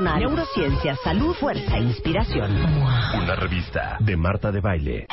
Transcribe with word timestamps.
neurociencia, 0.00 0.94
salud, 1.02 1.34
fuerza 1.34 1.76
e 1.76 1.82
inspiración. 1.82 2.50
Una 3.14 3.34
revista 3.34 3.96
de 4.00 4.16
Marta 4.16 4.52
de 4.52 4.60
Baile. 4.60 5.06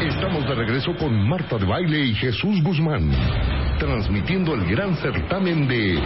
Estamos 0.00 0.46
de 0.46 0.54
regreso 0.54 0.94
con 0.98 1.28
Marta 1.28 1.58
de 1.58 1.66
Baile 1.66 1.98
y 2.00 2.14
Jesús 2.14 2.62
Guzmán, 2.62 3.10
transmitiendo 3.78 4.54
el 4.54 4.64
gran 4.66 4.94
certamen 4.96 5.66
de 5.66 6.00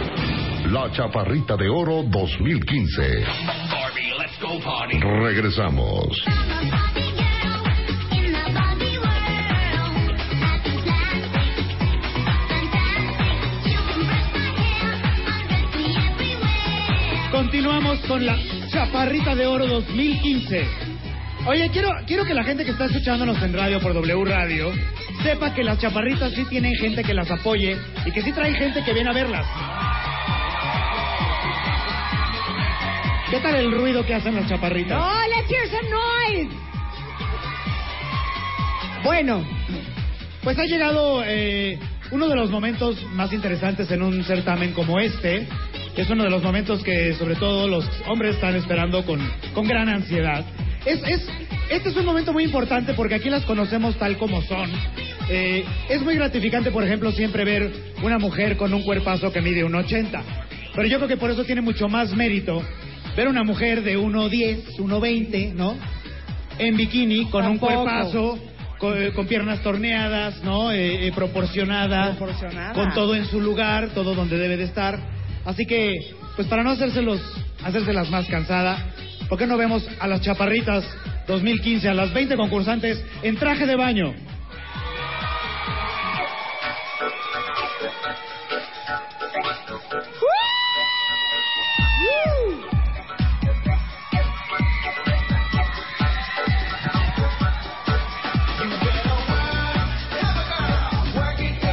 La 0.71 0.91
Chaparrita 0.91 1.55
de 1.55 1.69
Oro 1.69 2.03
2015. 2.03 3.25
Regresamos. 4.99 6.23
Continuamos 17.53 17.99
con 18.07 18.25
la 18.25 18.35
Chaparrita 18.71 19.35
de 19.35 19.45
Oro 19.45 19.67
2015. 19.67 20.67
Oye, 21.45 21.69
quiero, 21.69 21.91
quiero 22.07 22.25
que 22.25 22.33
la 22.33 22.43
gente 22.43 22.65
que 22.65 22.71
está 22.71 22.85
escuchándonos 22.85 23.39
en 23.43 23.53
radio 23.53 23.79
por 23.79 23.93
W 23.93 24.25
Radio 24.25 24.71
sepa 25.21 25.53
que 25.53 25.63
las 25.63 25.77
chaparritas 25.77 26.33
sí 26.33 26.45
tienen 26.45 26.73
gente 26.73 27.03
que 27.03 27.13
las 27.13 27.29
apoye 27.29 27.77
y 28.07 28.11
que 28.11 28.23
sí 28.23 28.31
traen 28.31 28.55
gente 28.55 28.83
que 28.83 28.91
viene 28.91 29.11
a 29.11 29.13
verlas. 29.13 29.45
¿Qué 33.29 33.37
tal 33.37 33.53
el 33.53 33.71
ruido 33.71 34.03
que 34.03 34.15
hacen 34.15 34.33
las 34.33 34.49
chaparritas? 34.49 34.99
Oh, 34.99 35.21
let's 35.29 35.47
hear 35.47 35.67
some 35.67 35.89
noise. 35.91 36.55
Bueno, 39.03 39.45
pues 40.41 40.57
ha 40.57 40.65
llegado 40.65 41.21
eh, 41.23 41.77
uno 42.09 42.29
de 42.29 42.35
los 42.35 42.49
momentos 42.49 43.05
más 43.11 43.31
interesantes 43.31 43.91
en 43.91 44.01
un 44.01 44.23
certamen 44.23 44.73
como 44.73 44.99
este. 44.99 45.47
Es 45.95 46.09
uno 46.09 46.23
de 46.23 46.29
los 46.29 46.41
momentos 46.41 46.83
que 46.83 47.13
sobre 47.13 47.35
todo 47.35 47.67
los 47.67 47.87
hombres 48.07 48.35
están 48.35 48.55
esperando 48.55 49.05
con, 49.05 49.19
con 49.53 49.67
gran 49.67 49.89
ansiedad. 49.89 50.43
Es, 50.85 50.99
es, 51.05 51.27
este 51.69 51.89
es 51.89 51.95
un 51.95 52.05
momento 52.05 52.33
muy 52.33 52.43
importante 52.43 52.93
porque 52.93 53.15
aquí 53.15 53.29
las 53.29 53.43
conocemos 53.45 53.95
tal 53.97 54.17
como 54.17 54.41
son. 54.41 54.69
Eh, 55.29 55.63
es 55.89 56.01
muy 56.01 56.15
gratificante, 56.15 56.71
por 56.71 56.83
ejemplo, 56.83 57.11
siempre 57.11 57.45
ver 57.45 57.71
una 58.01 58.17
mujer 58.17 58.57
con 58.57 58.73
un 58.73 58.81
cuerpazo 58.83 59.31
que 59.31 59.41
mide 59.41 59.63
un 59.63 59.75
80. 59.75 60.21
Pero 60.75 60.87
yo 60.87 60.97
creo 60.97 61.07
que 61.07 61.17
por 61.17 61.29
eso 61.29 61.43
tiene 61.45 61.61
mucho 61.61 61.87
más 61.87 62.13
mérito 62.15 62.61
ver 63.15 63.27
una 63.27 63.43
mujer 63.43 63.83
de 63.83 63.97
1,10, 63.97 64.77
1,20, 64.79 65.53
¿no? 65.53 65.75
En 66.57 66.75
bikini, 66.75 67.25
con 67.29 67.45
un 67.45 67.59
Tampoco. 67.59 67.83
cuerpazo, 67.83 68.39
con, 68.79 69.01
eh, 69.01 69.11
con 69.13 69.27
piernas 69.27 69.61
torneadas, 69.61 70.43
¿no? 70.43 70.71
Eh, 70.71 71.07
eh, 71.07 71.11
proporcionada, 71.13 72.15
Proporcionada. 72.15 72.73
con 72.73 72.91
todo 72.93 73.15
en 73.15 73.25
su 73.25 73.39
lugar, 73.39 73.89
todo 73.93 74.15
donde 74.15 74.37
debe 74.37 74.57
de 74.57 74.63
estar. 74.63 74.99
Así 75.45 75.65
que, 75.65 76.15
pues 76.35 76.47
para 76.47 76.63
no 76.63 76.71
hacérselos, 76.71 77.21
hacérselas 77.63 78.09
más 78.09 78.27
cansada, 78.27 78.77
¿por 79.27 79.37
qué 79.37 79.45
no 79.45 79.57
vemos 79.57 79.87
a 79.99 80.07
las 80.07 80.21
chaparritas 80.21 80.85
2015, 81.27 81.89
a 81.89 81.93
las 81.93 82.13
20 82.13 82.35
concursantes 82.35 83.03
en 83.21 83.35
traje 83.35 83.65
de 83.65 83.75
baño? 83.75 84.13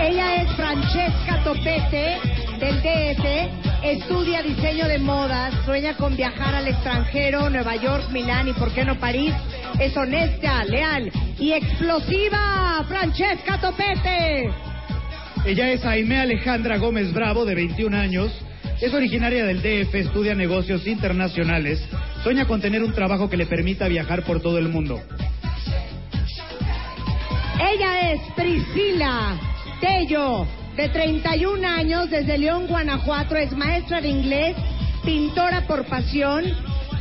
Ella 0.01 0.43
es 0.43 0.53
Francesca 0.57 1.45
Topete 1.45 2.19
del 2.59 2.83
DF, 2.83 3.60
estudia 3.93 4.43
diseño 4.43 4.87
de 4.87 4.99
modas, 4.99 5.53
sueña 5.65 5.97
con 5.97 6.17
viajar 6.17 6.55
al 6.55 6.69
extranjero, 6.69 7.51
Nueva 7.51 7.77
York, 7.77 8.09
Milán 8.11 8.49
y 8.49 8.53
por 8.53 8.73
qué 8.73 8.85
no 8.85 8.99
París. 8.99 9.35
Es 9.79 9.97
honesta, 9.97 10.65
leal 10.65 11.11
y 11.39 11.53
explosiva. 11.53 12.85
Francesca 12.87 13.61
Topete. 13.61 14.51
Ella 15.45 15.71
es 15.71 15.85
Aime 15.85 16.19
Alejandra 16.19 16.79
Gómez 16.79 17.13
Bravo, 17.13 17.45
de 17.45 17.55
21 17.55 17.97
años. 17.97 18.33
Es 18.81 18.95
originaria 18.95 19.45
del 19.45 19.61
DF, 19.61 19.95
estudia 19.95 20.35
negocios 20.35 20.87
internacionales. 20.87 21.83
Sueña 22.23 22.47
con 22.47 22.61
tener 22.61 22.83
un 22.83 22.93
trabajo 22.93 23.29
que 23.29 23.37
le 23.37 23.47
permita 23.47 23.89
viajar 23.89 24.23
por 24.23 24.41
todo 24.41 24.59
el 24.59 24.69
mundo. 24.69 25.01
Ella 27.59 28.13
es 28.13 28.21
Priscila 28.35 29.39
Tello, 29.81 30.47
de 30.77 30.89
31 30.89 31.67
años, 31.69 32.11
desde 32.11 32.39
León, 32.39 32.67
Guanajuato, 32.67 33.37
es 33.37 33.53
maestra 33.53 34.01
de 34.01 34.09
inglés, 34.09 34.57
pintora 35.05 35.67
por 35.67 35.85
pasión, 35.87 36.45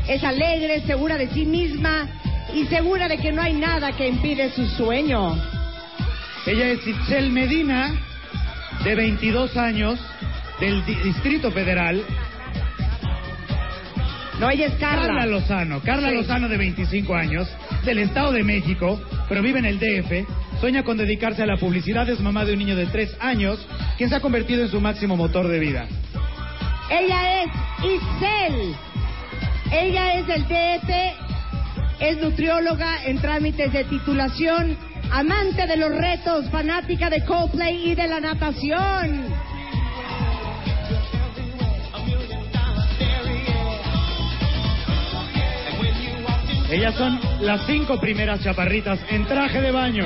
es 0.08 0.24
alegre, 0.24 0.82
segura 0.86 1.18
de 1.18 1.30
sí 1.30 1.46
misma 1.46 2.08
y 2.54 2.66
segura 2.66 3.08
de 3.08 3.18
que 3.18 3.32
no 3.32 3.42
hay 3.42 3.54
nada 3.54 3.92
que 3.94 4.08
impide 4.08 4.52
su 4.52 4.66
sueño. 4.68 5.36
Ella 6.46 6.68
es 6.70 6.86
Itzel 6.88 7.30
Medina, 7.32 7.94
de 8.84 8.96
22 8.96 9.56
años, 9.58 10.00
del 10.60 10.84
Di- 10.86 10.96
Distrito 10.96 11.52
Federal. 11.52 12.02
No, 14.40 14.50
ella 14.50 14.68
es 14.68 14.74
Carla. 14.76 15.08
Carla 15.08 15.26
Lozano. 15.26 15.82
Carla 15.82 16.10
Sí. 16.10 16.16
Lozano, 16.16 16.48
de 16.48 16.58
25 16.58 17.14
años, 17.14 17.48
del 17.84 18.00
Estado 18.00 18.32
de 18.32 18.44
México, 18.44 19.00
pero 19.28 19.42
vive 19.42 19.60
en 19.60 19.66
el 19.66 19.80
DF. 19.80 20.26
Sueña 20.60 20.84
con 20.84 20.98
dedicarse 20.98 21.44
a 21.44 21.46
la 21.46 21.58
publicidad. 21.58 22.10
Es 22.10 22.20
mamá 22.20 22.44
de 22.46 22.54
un 22.54 22.60
niño 22.60 22.76
de 22.76 22.88
3 22.88 23.18
años, 23.20 23.66
quien 23.98 24.10
se 24.10 24.16
ha 24.16 24.20
convertido 24.20 24.64
en 24.64 24.70
su 24.70 24.82
máximo 24.82 25.16
motor 25.16 25.48
de 25.48 25.60
vida. 25.60 25.88
Ella 26.90 27.44
es 27.44 27.50
Isel. 27.84 28.76
Ella 29.72 30.16
es 30.16 30.26
del 30.26 30.44
DF, 30.46 30.90
es 32.00 32.18
nutrióloga 32.18 33.06
en 33.06 33.20
trámites 33.20 33.72
de 33.72 33.84
titulación, 33.84 34.76
amante 35.12 35.68
de 35.68 35.78
los 35.78 35.96
retos, 35.96 36.50
fanática 36.50 37.10
de 37.10 37.24
Coldplay 37.24 37.92
y 37.92 37.96
de 37.96 38.08
la 38.08 38.20
natación. 38.20 39.28
Ellas 46.72 46.96
son 46.96 47.20
las 47.42 47.66
cinco 47.68 48.00
primeras 48.00 48.44
chaparritas 48.44 49.00
en 49.10 49.26
traje 49.26 49.62
de 49.62 49.72
baño. 49.72 50.06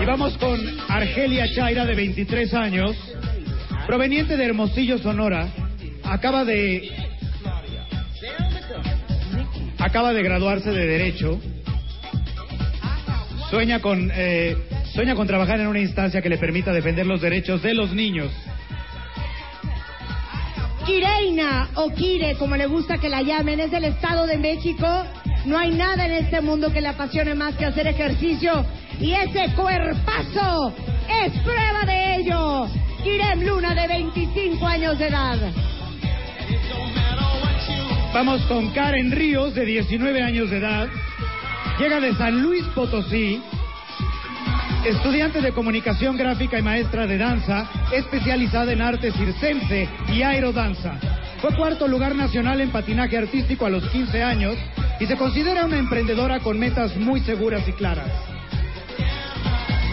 Y 0.00 0.04
vamos 0.04 0.38
con 0.38 0.60
Argelia 0.88 1.52
Chaira, 1.52 1.84
de 1.84 1.94
23 1.96 2.54
años, 2.54 2.96
proveniente 3.86 4.36
de 4.36 4.44
Hermosillo, 4.44 4.98
Sonora. 4.98 5.48
Acaba 6.04 6.44
de. 6.44 6.90
Acaba 9.78 10.12
de 10.12 10.22
graduarse 10.22 10.70
de 10.70 10.86
Derecho. 10.86 11.40
Sueña 13.50 13.80
con, 13.80 14.12
eh, 14.14 14.56
sueña 14.94 15.16
con 15.16 15.26
trabajar 15.26 15.58
en 15.58 15.66
una 15.66 15.80
instancia 15.80 16.22
que 16.22 16.28
le 16.28 16.38
permita 16.38 16.72
defender 16.72 17.04
los 17.04 17.20
derechos 17.20 17.62
de 17.62 17.74
los 17.74 17.92
niños. 17.92 18.30
Kireina 20.84 21.68
o 21.74 21.90
Kire, 21.90 22.34
como 22.36 22.56
le 22.56 22.66
gusta 22.66 22.98
que 22.98 23.08
la 23.08 23.22
llamen, 23.22 23.60
es 23.60 23.70
del 23.70 23.84
Estado 23.84 24.26
de 24.26 24.38
México. 24.38 24.86
No 25.44 25.58
hay 25.58 25.72
nada 25.72 26.06
en 26.06 26.12
este 26.12 26.40
mundo 26.40 26.72
que 26.72 26.80
le 26.80 26.88
apasione 26.88 27.34
más 27.34 27.54
que 27.56 27.64
hacer 27.64 27.86
ejercicio. 27.86 28.64
Y 29.00 29.12
ese 29.12 29.52
cuerpazo 29.54 30.72
es 31.24 31.32
prueba 31.42 31.84
de 31.86 32.16
ello. 32.16 32.66
Kirem 33.02 33.42
Luna, 33.42 33.74
de 33.74 33.88
25 33.88 34.66
años 34.66 34.98
de 34.98 35.06
edad. 35.08 35.38
Vamos 38.14 38.42
con 38.42 38.70
Karen 38.72 39.10
Ríos, 39.10 39.54
de 39.54 39.64
19 39.64 40.22
años 40.22 40.50
de 40.50 40.58
edad. 40.58 40.88
Llega 41.78 42.00
de 42.00 42.14
San 42.14 42.42
Luis 42.42 42.64
Potosí. 42.74 43.40
Estudiante 44.84 45.40
de 45.40 45.52
comunicación 45.52 46.16
gráfica 46.16 46.58
y 46.58 46.62
maestra 46.62 47.06
de 47.06 47.16
danza, 47.16 47.70
especializada 47.92 48.72
en 48.72 48.82
arte 48.82 49.12
circense 49.12 49.88
y 50.12 50.22
aerodanza. 50.22 50.98
Fue 51.40 51.54
cuarto 51.54 51.86
lugar 51.86 52.16
nacional 52.16 52.60
en 52.60 52.70
patinaje 52.70 53.16
artístico 53.16 53.64
a 53.64 53.70
los 53.70 53.88
15 53.90 54.22
años 54.24 54.56
y 54.98 55.06
se 55.06 55.16
considera 55.16 55.66
una 55.66 55.78
emprendedora 55.78 56.40
con 56.40 56.58
metas 56.58 56.96
muy 56.96 57.20
seguras 57.20 57.66
y 57.68 57.72
claras. 57.74 58.10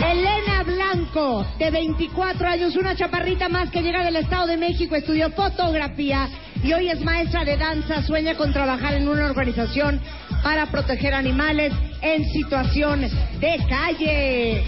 Elena 0.04 0.64
Blanco, 0.64 1.46
de 1.60 1.70
24 1.70 2.48
años, 2.48 2.76
una 2.76 2.96
chaparrita 2.96 3.48
más 3.48 3.70
que 3.70 3.84
llega 3.84 4.04
del 4.04 4.16
Estado 4.16 4.48
de 4.48 4.58
México, 4.58 4.96
estudió 4.96 5.30
fotografía 5.30 6.28
y 6.64 6.74
hoy 6.74 6.90
es 6.90 7.04
maestra 7.06 7.46
de 7.46 7.58
danza. 7.58 8.02
Sueña 8.02 8.34
con 8.34 8.52
trabajar 8.52 8.96
en 8.96 9.08
una 9.08 9.26
organización 9.26 10.02
para 10.44 10.66
proteger 10.68 11.14
animales 11.14 11.74
en 12.02 12.26
situación 12.26 13.02
de 13.40 13.58
calle. 13.70 14.64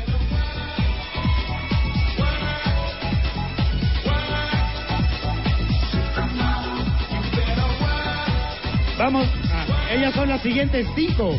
Vamos, 8.98 9.28
a, 9.52 9.94
ellas 9.94 10.14
son 10.14 10.30
las 10.30 10.42
siguientes 10.42 10.86
cinco, 10.96 11.36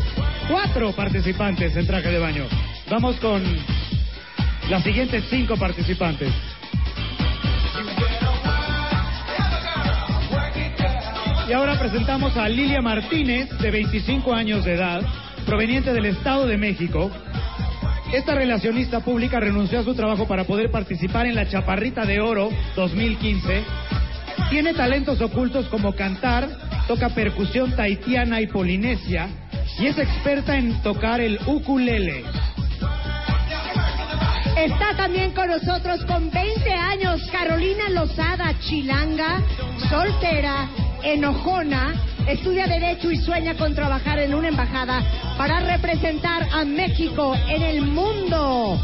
cuatro 0.49 0.91
participantes 0.91 1.75
en 1.77 1.87
traje 1.87 2.09
de 2.09 2.19
baño. 2.19 2.45
Vamos 2.89 3.15
con 3.17 3.41
las 4.69 4.83
siguientes 4.83 5.23
cinco 5.29 5.55
participantes. 5.55 6.33
Y 11.47 11.51
ahora 11.51 11.77
presentamos 11.77 12.37
a 12.37 12.47
Lilia 12.47 12.81
Martínez, 12.81 13.49
de 13.59 13.69
25 13.69 14.33
años 14.33 14.63
de 14.63 14.75
edad, 14.75 15.01
proveniente 15.45 15.91
del 15.91 16.05
Estado 16.05 16.47
de 16.47 16.57
México. 16.57 17.11
Esta 18.13 18.33
relacionista 18.33 19.01
pública 19.01 19.41
renunció 19.41 19.79
a 19.79 19.83
su 19.83 19.93
trabajo 19.93 20.25
para 20.25 20.45
poder 20.45 20.71
participar 20.71 21.25
en 21.25 21.35
la 21.35 21.49
Chaparrita 21.49 22.05
de 22.05 22.21
Oro 22.21 22.49
2015. 22.77 23.63
Tiene 24.49 24.73
talentos 24.73 25.19
ocultos 25.19 25.67
como 25.67 25.93
cantar, 25.93 26.47
toca 26.87 27.09
percusión 27.09 27.75
taitiana 27.75 28.39
y 28.39 28.47
polinesia 28.47 29.27
y 29.79 29.87
es 29.87 29.97
experta 29.97 30.57
en 30.57 30.81
tocar 30.81 31.19
el 31.19 31.39
ukulele. 31.45 32.23
Está 34.55 34.95
también 34.95 35.31
con 35.31 35.47
nosotros 35.49 36.05
con 36.05 36.29
20 36.29 36.71
años 36.71 37.21
Carolina 37.31 37.89
Lozada, 37.89 38.53
chilanga, 38.59 39.41
soltera, 39.89 40.69
enojona, 41.03 41.93
estudia 42.27 42.67
Derecho 42.67 43.11
y 43.11 43.17
sueña 43.17 43.55
con 43.55 43.75
trabajar 43.75 44.19
en 44.19 44.33
una 44.33 44.47
embajada 44.47 45.03
para 45.37 45.59
representar 45.59 46.47
a 46.51 46.63
México 46.65 47.35
en 47.49 47.61
el 47.61 47.81
mundo. 47.81 48.79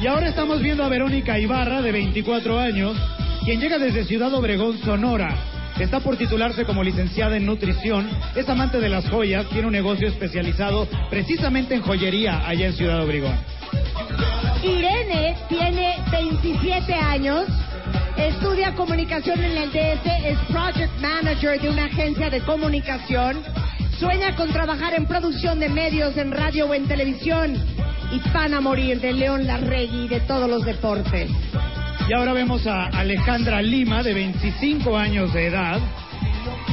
Y 0.00 0.06
ahora 0.06 0.28
estamos 0.28 0.60
viendo 0.60 0.84
a 0.84 0.88
Verónica 0.88 1.38
Ibarra, 1.38 1.80
de 1.80 1.92
24 1.92 2.58
años, 2.58 2.96
quien 3.44 3.60
llega 3.60 3.78
desde 3.78 4.04
Ciudad 4.04 4.32
Obregón, 4.34 4.78
Sonora. 4.78 5.36
Está 5.78 6.00
por 6.00 6.16
titularse 6.16 6.64
como 6.64 6.84
licenciada 6.84 7.36
en 7.36 7.46
nutrición, 7.46 8.08
es 8.36 8.48
amante 8.48 8.78
de 8.78 8.88
las 8.88 9.08
joyas, 9.08 9.48
tiene 9.48 9.66
un 9.66 9.72
negocio 9.72 10.06
especializado 10.06 10.86
precisamente 11.08 11.74
en 11.74 11.82
joyería 11.82 12.46
allá 12.46 12.66
en 12.66 12.72
Ciudad 12.74 13.02
Obregón. 13.02 13.36
Irene 14.62 15.36
tiene 15.48 15.96
27 16.10 16.94
años, 16.94 17.46
estudia 18.16 18.74
comunicación 18.74 19.42
en 19.42 19.56
el 19.56 19.70
DF, 19.70 20.06
es 20.24 20.38
project 20.50 21.00
manager 21.00 21.60
de 21.60 21.70
una 21.70 21.86
agencia 21.86 22.30
de 22.30 22.40
comunicación, 22.40 23.42
sueña 23.98 24.34
con 24.36 24.50
trabajar 24.50 24.94
en 24.94 25.06
producción 25.06 25.60
de 25.60 25.68
medios 25.68 26.16
en 26.16 26.30
radio 26.30 26.66
o 26.66 26.74
en 26.74 26.86
televisión 26.86 27.54
y 28.12 28.18
pan 28.30 28.54
a 28.54 28.60
morir 28.60 29.00
de 29.00 29.12
León 29.12 29.46
Larregui 29.46 30.04
y 30.04 30.08
de 30.08 30.20
todos 30.20 30.48
los 30.48 30.64
deportes. 30.64 31.30
Y 32.08 32.12
ahora 32.14 32.32
vemos 32.32 32.66
a 32.66 32.86
Alejandra 32.86 33.62
Lima, 33.62 34.02
de 34.02 34.12
25 34.12 34.96
años 34.96 35.32
de 35.32 35.46
edad. 35.46 35.80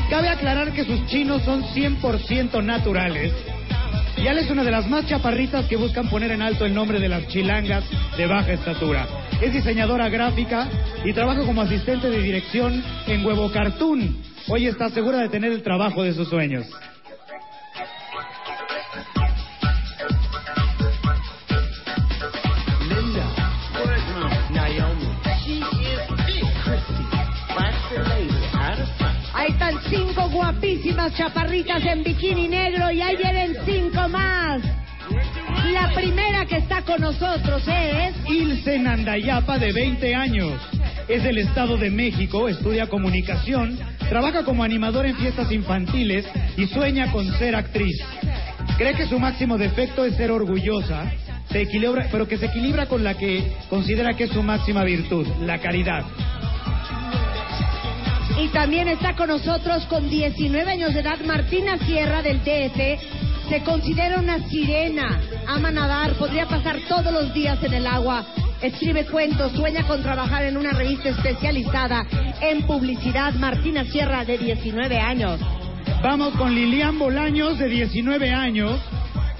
Cabe 0.09 0.29
aclarar 0.29 0.73
que 0.73 0.83
sus 0.83 1.05
chinos 1.05 1.43
son 1.43 1.63
100% 1.63 2.63
naturales. 2.63 3.31
Y 4.17 4.27
él 4.27 4.37
es 4.39 4.49
una 4.49 4.63
de 4.63 4.71
las 4.71 4.89
más 4.89 5.05
chaparritas 5.05 5.65
que 5.67 5.77
buscan 5.77 6.09
poner 6.09 6.31
en 6.31 6.41
alto 6.41 6.65
el 6.65 6.73
nombre 6.73 6.99
de 6.99 7.07
las 7.07 7.27
chilangas 7.27 7.83
de 8.17 8.25
baja 8.25 8.51
estatura. 8.51 9.07
Es 9.41 9.53
diseñadora 9.53 10.09
gráfica 10.09 10.67
y 11.05 11.13
trabaja 11.13 11.45
como 11.45 11.61
asistente 11.61 12.09
de 12.09 12.21
dirección 12.21 12.83
en 13.07 13.25
Huevo 13.25 13.49
Cartoon. 13.49 14.17
Hoy 14.49 14.67
está 14.67 14.89
segura 14.89 15.19
de 15.19 15.29
tener 15.29 15.53
el 15.53 15.63
trabajo 15.63 16.03
de 16.03 16.13
sus 16.13 16.27
sueños. 16.27 16.65
Ahí 29.33 29.51
están 29.51 29.79
cinco 29.89 30.29
guapísimas 30.29 31.15
chaparritas 31.15 31.85
en 31.85 32.03
bikini 32.03 32.49
negro 32.49 32.91
y 32.91 33.01
ahí 33.01 33.15
vienen 33.15 33.55
cinco 33.65 34.09
más. 34.09 34.61
La 35.71 35.91
primera 35.93 36.45
que 36.45 36.57
está 36.57 36.81
con 36.81 37.01
nosotros 37.01 37.63
es... 37.67 38.15
Ilse 38.29 38.79
Nandayapa, 38.79 39.57
de 39.59 39.71
20 39.71 40.15
años. 40.15 40.61
Es 41.07 41.23
del 41.23 41.39
Estado 41.39 41.77
de 41.77 41.89
México, 41.89 42.47
estudia 42.47 42.87
comunicación, 42.87 43.77
trabaja 44.09 44.43
como 44.43 44.63
animador 44.63 45.05
en 45.05 45.15
fiestas 45.15 45.51
infantiles 45.51 46.25
y 46.55 46.67
sueña 46.67 47.11
con 47.11 47.25
ser 47.37 47.55
actriz. 47.55 47.97
Cree 48.77 48.93
que 48.93 49.07
su 49.07 49.19
máximo 49.19 49.57
defecto 49.57 50.05
es 50.05 50.15
ser 50.15 50.31
orgullosa, 50.31 51.11
se 51.51 51.61
equilibra, 51.61 52.07
pero 52.11 52.27
que 52.27 52.37
se 52.37 52.45
equilibra 52.45 52.85
con 52.85 53.03
la 53.03 53.15
que 53.15 53.51
considera 53.69 54.13
que 54.13 54.25
es 54.25 54.31
su 54.31 54.43
máxima 54.43 54.83
virtud, 54.83 55.27
la 55.41 55.59
caridad. 55.59 56.05
Y 58.41 58.47
también 58.49 58.87
está 58.87 59.15
con 59.15 59.27
nosotros 59.27 59.85
con 59.87 60.09
19 60.09 60.71
años 60.71 60.93
de 60.93 61.01
edad 61.01 61.19
Martina 61.25 61.77
Sierra 61.79 62.21
del 62.21 62.39
DF. 62.39 63.28
Se 63.49 63.63
considera 63.63 64.19
una 64.19 64.47
sirena, 64.47 65.19
ama 65.47 65.71
nadar, 65.71 66.13
podría 66.13 66.45
pasar 66.45 66.77
todos 66.87 67.11
los 67.11 67.33
días 67.33 67.57
en 67.63 67.73
el 67.73 67.87
agua. 67.87 68.23
Escribe 68.61 69.07
cuentos, 69.07 69.51
sueña 69.53 69.87
con 69.87 70.03
trabajar 70.03 70.45
en 70.45 70.55
una 70.55 70.71
revista 70.71 71.09
especializada 71.09 72.05
en 72.41 72.61
publicidad. 72.67 73.33
Martina 73.33 73.85
Sierra 73.85 74.23
de 74.23 74.37
19 74.37 74.99
años. 74.99 75.39
Vamos 76.03 76.35
con 76.35 76.53
Lilian 76.53 76.99
Bolaños, 76.99 77.57
de 77.57 77.69
19 77.69 78.31
años, 78.31 78.79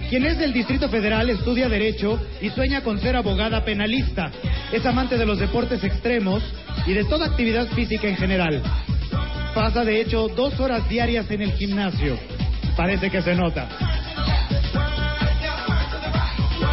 quien 0.10 0.26
es 0.26 0.40
del 0.40 0.54
Distrito 0.54 0.90
Federal, 0.90 1.30
estudia 1.30 1.70
Derecho 1.70 2.20
y 2.42 2.50
sueña 2.50 2.82
con 2.82 3.00
ser 3.00 3.16
abogada 3.16 3.64
penalista. 3.64 4.32
Es 4.72 4.84
amante 4.88 5.20
de 5.20 5.26
los 5.28 5.38
deportes 5.38 5.84
extremos 5.84 6.42
y 6.88 6.94
de 6.94 7.04
toda 7.04 7.28
actividad 7.28 7.68
física 7.68 8.08
en 8.08 8.18
general. 8.18 8.64
Pasa, 9.54 9.86
de 9.86 10.02
hecho, 10.02 10.30
dos 10.30 10.60
horas 10.60 10.90
diarias 10.90 11.30
en 11.30 11.44
el 11.44 11.51
gimnasio. 11.51 12.18
Parece 12.75 13.12
que 13.12 13.22
se 13.22 13.36
nota. 13.36 13.88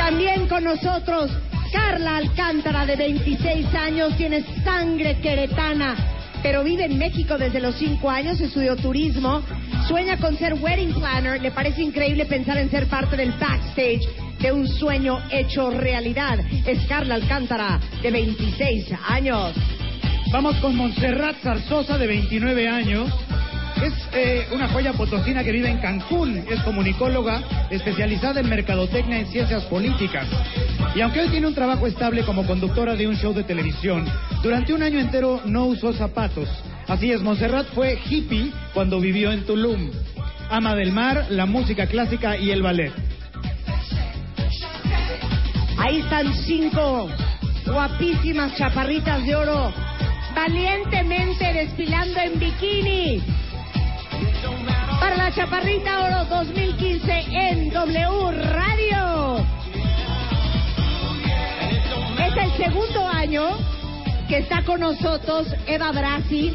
También 0.06 0.46
con 0.46 0.62
nosotros 0.62 1.32
Carla 1.72 2.18
Alcántara 2.18 2.86
de 2.86 2.94
26 2.94 3.75
años, 3.75 4.16
tiene 4.16 4.44
sangre 4.62 5.18
queretana, 5.20 5.96
pero 6.44 6.62
vive 6.62 6.84
en 6.84 6.96
México 6.96 7.36
desde 7.36 7.58
los 7.58 7.75
5 7.75 8.08
años, 8.08 8.40
estudió 8.40 8.76
turismo, 8.76 9.42
sueña 9.88 10.16
con 10.18 10.38
ser 10.38 10.54
wedding 10.54 10.94
planner, 10.94 11.42
le 11.42 11.50
parece 11.50 11.82
increíble 11.82 12.25
pensar 12.25 12.56
en 12.56 12.70
ser 12.70 12.86
parte 12.86 13.16
del 13.16 13.32
backstage 13.32 14.08
de 14.38 14.52
un 14.52 14.68
sueño 14.68 15.18
hecho 15.32 15.70
realidad. 15.70 16.38
Es 16.64 16.86
Carla 16.86 17.16
Alcántara 17.16 17.80
de 18.00 18.08
26 18.12 18.86
años. 19.08 19.54
Vamos 20.30 20.54
con 20.58 20.76
Montserrat 20.76 21.34
Zarzosa, 21.42 21.98
de 21.98 22.06
29 22.06 22.68
años. 22.68 23.12
Es 23.83 23.92
eh, 24.12 24.47
una 24.52 24.68
joya 24.68 24.92
potosina 24.92 25.45
que 25.45 25.52
vive 25.52 25.68
en 25.68 25.78
Cancún. 25.78 26.45
Es 26.49 26.61
comunicóloga 26.62 27.42
especializada 27.71 28.40
en 28.40 28.49
mercadotecnia 28.49 29.21
y 29.21 29.26
ciencias 29.26 29.64
políticas. 29.64 30.26
Y 30.95 31.00
aunque 31.00 31.21
hoy 31.21 31.28
tiene 31.28 31.47
un 31.47 31.54
trabajo 31.54 31.87
estable 31.87 32.25
como 32.25 32.47
conductora 32.47 32.97
de 32.97 33.06
un 33.06 33.16
show 33.16 33.35
de 33.35 33.45
televisión, 33.45 34.06
durante 34.42 34.73
un 34.73 34.83
año 34.83 34.99
entero 34.99 35.42
no 35.45 35.66
usó 35.66 35.92
zapatos. 35.92 36.49
Así 36.88 37.11
es, 37.11 37.21
Montserrat 37.21 37.66
fue 37.75 37.99
hippie 38.09 38.52
cuando 38.73 39.00
vivió 39.00 39.33
en 39.33 39.45
Tulum. 39.45 39.90
Ama 40.49 40.75
del 40.75 40.92
mar, 40.92 41.26
la 41.30 41.45
música 41.45 41.87
clásica 41.87 42.37
y 42.37 42.50
el 42.50 42.62
ballet. 42.62 42.92
Ahí 45.78 46.00
están 46.00 46.33
cinco 46.47 47.11
guapísimas 47.66 48.56
chaparritas 48.56 49.25
de 49.26 49.35
oro, 49.37 49.73
valientemente 50.35 51.52
desfilando 51.52 52.21
en 52.21 52.38
bikini. 52.38 53.23
Chaparrita 55.47 56.05
Oro 56.05 56.25
2015 56.25 57.25
en 57.31 57.71
W 57.71 58.33
Radio. 58.50 59.37
Es 62.19 62.37
el 62.37 62.65
segundo 62.65 63.07
año 63.07 63.57
que 64.29 64.38
está 64.38 64.65
con 64.65 64.81
nosotros 64.81 65.47
Eva 65.69 65.93
Brasi, 65.93 66.53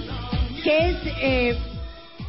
que 0.62 0.90
es 0.90 0.98
eh, 1.22 1.58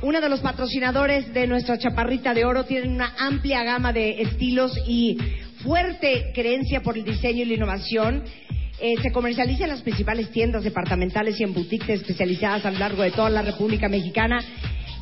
uno 0.02 0.21
de 0.21 0.28
los 0.28 0.38
patrocinadores 0.38 1.35
de 1.35 1.49
nuestra 1.49 1.78
Chaparrita 1.78 2.33
de 2.33 2.45
Oro. 2.45 2.62
Tienen 2.62 2.92
una 2.92 3.12
amplia 3.19 3.64
gama 3.64 3.92
de 3.92 4.23
estilos 4.23 4.73
y 4.87 5.19
fuerte 5.64 6.31
creencia 6.33 6.81
por 6.81 6.97
el 6.97 7.02
diseño 7.02 7.42
y 7.42 7.47
la 7.47 7.54
innovación. 7.54 8.23
Eh, 8.81 8.95
se 9.02 9.11
comercializa 9.11 9.64
en 9.64 9.71
las 9.71 9.83
principales 9.83 10.31
tiendas 10.31 10.62
departamentales 10.62 11.40
y 11.40 11.42
en 11.42 11.54
boutiques 11.54 12.02
especializadas 12.02 12.64
a 12.64 12.71
lo 12.71 12.78
largo 12.78 13.02
de 13.02 13.11
toda 13.11 13.31
la 13.31 13.42
República 13.42 13.88
Mexicana. 13.88 14.38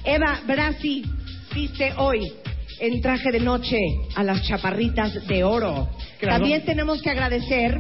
Eva 0.03 0.41
Brasi 0.47 1.05
viste 1.55 1.93
hoy 1.97 2.33
en 2.79 3.01
traje 3.01 3.31
de 3.31 3.41
noche 3.41 3.79
a 4.15 4.23
las 4.23 4.43
chaparritas 4.43 5.27
de 5.27 5.45
oro. 5.45 5.89
Claro. 6.19 6.39
También 6.39 6.65
tenemos 6.65 7.03
que 7.03 7.11
agradecer 7.11 7.79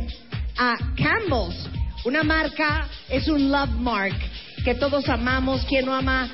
a 0.56 0.76
Campbell's, 0.96 1.68
una 2.04 2.22
marca, 2.22 2.88
es 3.08 3.28
un 3.28 3.50
love 3.50 3.70
mark 3.70 4.14
que 4.64 4.74
todos 4.74 5.08
amamos. 5.08 5.64
¿Quién 5.66 5.86
no 5.86 5.94
ama 5.94 6.30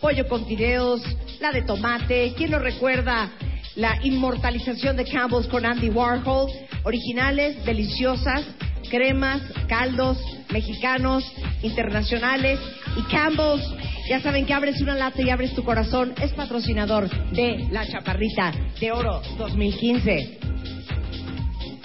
pollo 0.00 0.26
con 0.28 0.46
fideos, 0.46 1.02
la 1.40 1.52
de 1.52 1.62
tomate? 1.62 2.32
¿Quién 2.36 2.50
no 2.50 2.58
recuerda 2.58 3.30
la 3.74 3.98
inmortalización 4.02 4.96
de 4.96 5.04
Campbell's 5.04 5.48
con 5.48 5.66
Andy 5.66 5.90
Warhol? 5.90 6.50
Originales, 6.84 7.64
deliciosas, 7.64 8.44
cremas, 8.88 9.42
caldos 9.68 10.18
mexicanos, 10.52 11.24
internacionales 11.62 12.58
y 12.96 13.02
Campbell's. 13.10 13.62
Ya 14.08 14.20
saben 14.20 14.46
que 14.46 14.54
abres 14.54 14.80
una 14.80 14.94
lata 14.94 15.22
y 15.22 15.30
abres 15.30 15.54
tu 15.54 15.64
corazón. 15.64 16.14
Es 16.20 16.32
patrocinador 16.32 17.08
de 17.32 17.66
La 17.70 17.86
Chaparrita 17.86 18.52
de 18.80 18.92
Oro 18.92 19.20
2015. 19.38 20.38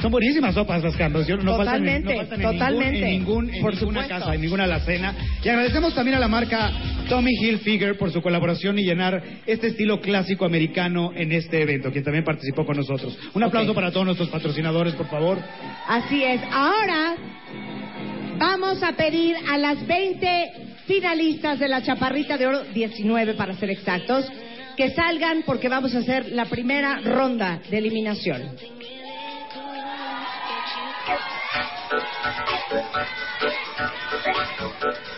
Son 0.02 0.12
buenísimas 0.12 0.56
sopas 0.56 0.84
las 0.84 0.96
Campbell's. 0.96 1.28
Yo- 1.28 1.38
no 1.38 1.58
faltan 1.58 1.88
en- 1.88 2.04
Totalmente, 2.04 2.10
no 2.14 2.18
faltan 2.20 2.42
en 2.42 2.52
totalmente. 2.52 2.92
Ningún, 3.02 3.06
en 3.06 3.12
ningún, 3.12 3.54
en 3.54 3.62
Por 3.62 3.74
ninguna 3.76 4.02
supuesto. 4.04 4.20
casa, 4.26 4.36
en 4.36 4.42
ninguna 4.42 4.64
alacena. 4.64 5.16
Y 5.44 5.50
agradecemos 5.50 5.94
también 5.94 6.16
a 6.18 6.20
la 6.20 6.28
marca 6.28 6.72
Tommy 7.08 7.32
Hilfiger 7.42 7.98
por 7.98 8.12
su 8.12 8.22
colaboración 8.22 8.80
y 8.80 8.84
llenar 8.84 9.22
este 9.46 9.68
estilo 9.68 10.02
clásico 10.02 10.46
americano 10.46 11.12
en 11.16 11.32
este 11.32 11.62
evento, 11.62 11.92
quien 11.92 12.04
también 12.04 12.24
participó 12.24 12.66
con 12.66 12.78
nosotros. 12.78 13.18
Un 13.34 13.44
aplauso 13.44 13.72
Ok. 13.72 13.76
para 13.76 13.92
todos 13.92 14.06
nuestros 14.06 14.30
patrocinadores, 14.30 14.96
por 14.96 15.08
favor. 15.08 15.38
Así 15.88 16.24
es. 16.24 16.42
Ahora 16.52 17.16
vamos 18.38 18.82
a 18.84 18.94
pedir 18.94 19.36
a 19.50 19.58
las 19.58 19.86
20 19.86 20.52
finalistas 20.88 21.60
de 21.60 21.68
la 21.68 21.82
Chaparrita 21.84 22.38
de 22.38 22.48
Oro, 22.48 22.64
19 22.74 23.34
para 23.36 23.54
ser 23.56 23.70
exactos, 23.70 24.26
que 24.76 24.90
salgan 24.92 25.44
porque 25.46 25.70
vamos 25.70 25.94
a 25.94 26.00
hacer 26.00 26.30
la 26.32 26.46
primera 26.46 27.02
ronda 27.02 27.60
de 27.70 27.78
eliminación. 27.78 28.42
Thank 31.92 32.06
you. 34.84 35.11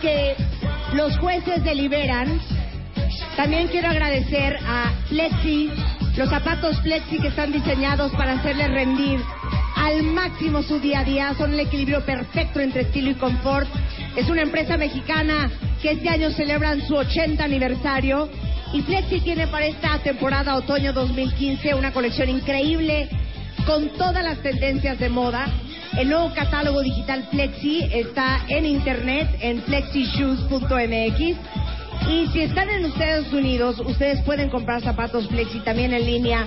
Que 0.00 0.34
los 0.94 1.16
jueces 1.18 1.62
deliberan, 1.62 2.40
también 3.36 3.68
quiero 3.68 3.88
agradecer 3.88 4.58
a 4.66 4.92
Flexi, 5.08 5.70
los 6.16 6.28
zapatos 6.28 6.80
Flexi 6.80 7.18
que 7.18 7.28
están 7.28 7.52
diseñados 7.52 8.10
para 8.12 8.32
hacerle 8.32 8.68
rendir 8.68 9.20
al 9.76 10.02
máximo 10.02 10.62
su 10.62 10.78
día 10.78 11.00
a 11.00 11.04
día, 11.04 11.34
son 11.38 11.54
el 11.54 11.60
equilibrio 11.60 12.04
perfecto 12.04 12.60
entre 12.60 12.82
estilo 12.82 13.10
y 13.10 13.14
confort. 13.14 13.68
Es 14.16 14.28
una 14.28 14.42
empresa 14.42 14.76
mexicana 14.76 15.50
que 15.80 15.92
este 15.92 16.08
año 16.08 16.30
celebran 16.30 16.86
su 16.86 16.96
80 16.96 17.42
aniversario. 17.42 18.28
Y 18.72 18.82
Flexi 18.82 19.20
tiene 19.20 19.46
para 19.46 19.66
esta 19.66 19.98
temporada 19.98 20.54
otoño 20.54 20.92
2015 20.92 21.74
una 21.74 21.92
colección 21.92 22.28
increíble 22.28 23.08
con 23.66 23.88
todas 23.90 24.22
las 24.24 24.42
tendencias 24.42 24.98
de 24.98 25.08
moda. 25.08 25.46
El 25.98 26.08
nuevo 26.08 26.32
catálogo 26.34 26.82
digital 26.82 27.26
Flexi 27.30 27.88
está 27.92 28.44
en 28.48 28.66
internet 28.66 29.28
en 29.40 29.62
flexishoes.mx. 29.62 31.20
Y 32.08 32.26
si 32.32 32.40
están 32.40 32.70
en 32.70 32.86
Estados 32.86 33.32
Unidos, 33.32 33.80
ustedes 33.80 34.22
pueden 34.22 34.48
comprar 34.48 34.82
zapatos 34.82 35.28
Flexi 35.28 35.60
también 35.60 35.92
en 35.92 36.06
línea 36.06 36.46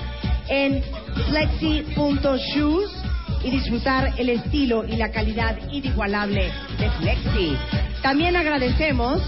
en 0.49 0.83
flexi.shoes 1.29 2.91
y 3.43 3.49
disfrutar 3.51 4.13
el 4.17 4.29
estilo 4.29 4.85
y 4.85 4.95
la 4.95 5.11
calidad 5.11 5.57
inigualable 5.71 6.51
de 6.79 6.89
Flexi. 6.99 7.57
También 8.01 8.35
agradecemos 8.35 9.21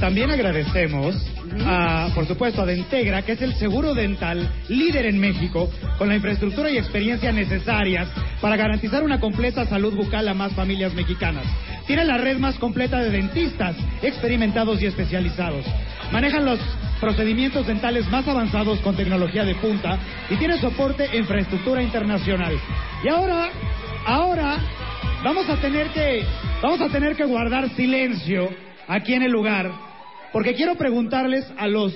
También 0.00 0.30
agradecemos 0.30 1.16
a, 1.64 2.10
por 2.14 2.26
supuesto, 2.26 2.62
a 2.62 2.66
Dentegra, 2.66 3.22
que 3.22 3.32
es 3.32 3.42
el 3.42 3.54
seguro 3.54 3.94
dental 3.94 4.48
líder 4.68 5.06
en 5.06 5.18
México, 5.18 5.70
con 5.98 6.08
la 6.08 6.16
infraestructura 6.16 6.70
y 6.70 6.78
experiencia 6.78 7.32
necesarias 7.32 8.08
para 8.40 8.56
garantizar 8.56 9.02
una 9.02 9.20
completa 9.20 9.66
salud 9.66 9.94
bucal 9.94 10.28
a 10.28 10.34
más 10.34 10.52
familias 10.52 10.94
mexicanas. 10.94 11.44
Tiene 11.86 12.04
la 12.04 12.18
red 12.18 12.38
más 12.38 12.58
completa 12.58 12.98
de 12.98 13.10
dentistas 13.10 13.76
experimentados 14.02 14.80
y 14.82 14.86
especializados. 14.86 15.64
Manejan 16.12 16.44
los 16.44 16.58
procedimientos 17.00 17.66
dentales 17.66 18.08
más 18.10 18.26
avanzados 18.28 18.78
con 18.80 18.96
tecnología 18.96 19.44
de 19.44 19.54
punta 19.56 19.98
y 20.30 20.36
tiene 20.36 20.58
soporte 20.58 21.06
e 21.12 21.18
infraestructura 21.18 21.82
internacional. 21.82 22.54
Y 23.04 23.08
ahora, 23.08 23.48
ahora 24.06 24.58
vamos 25.24 25.48
a 25.48 25.56
tener 25.56 25.88
que 25.88 26.24
vamos 26.62 26.80
a 26.80 26.88
tener 26.88 27.16
que 27.16 27.24
guardar 27.24 27.68
silencio 27.70 28.48
aquí 28.86 29.14
en 29.14 29.22
el 29.22 29.32
lugar 29.32 29.91
porque 30.32 30.54
quiero 30.54 30.74
preguntarles 30.76 31.44
a 31.56 31.66
los 31.68 31.92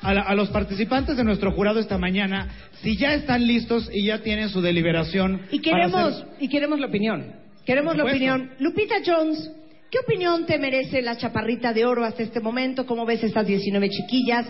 a, 0.00 0.14
la- 0.14 0.22
a 0.22 0.34
los 0.34 0.50
participantes 0.50 1.16
de 1.16 1.22
nuestro 1.24 1.52
jurado 1.52 1.78
esta 1.78 1.96
mañana 1.98 2.48
si 2.82 2.96
ya 2.96 3.14
están 3.14 3.46
listos 3.46 3.88
y 3.92 4.06
ya 4.06 4.18
tienen 4.22 4.48
su 4.48 4.60
deliberación 4.60 5.42
y 5.52 5.60
queremos 5.60 5.94
hacer- 6.14 6.26
y 6.40 6.48
queremos 6.48 6.80
la 6.80 6.86
opinión. 6.86 7.34
Queremos 7.64 7.96
la 7.96 8.04
opinión. 8.04 8.50
Lupita 8.58 8.96
Jones, 9.06 9.48
¿qué 9.90 9.98
opinión 10.00 10.44
te 10.46 10.58
merece 10.58 11.00
la 11.02 11.16
chaparrita 11.16 11.72
de 11.72 11.84
oro 11.84 12.04
hasta 12.04 12.24
este 12.24 12.40
momento? 12.40 12.84
¿Cómo 12.86 13.06
ves 13.06 13.22
estas 13.22 13.46
19 13.46 13.88
chiquillas? 13.90 14.46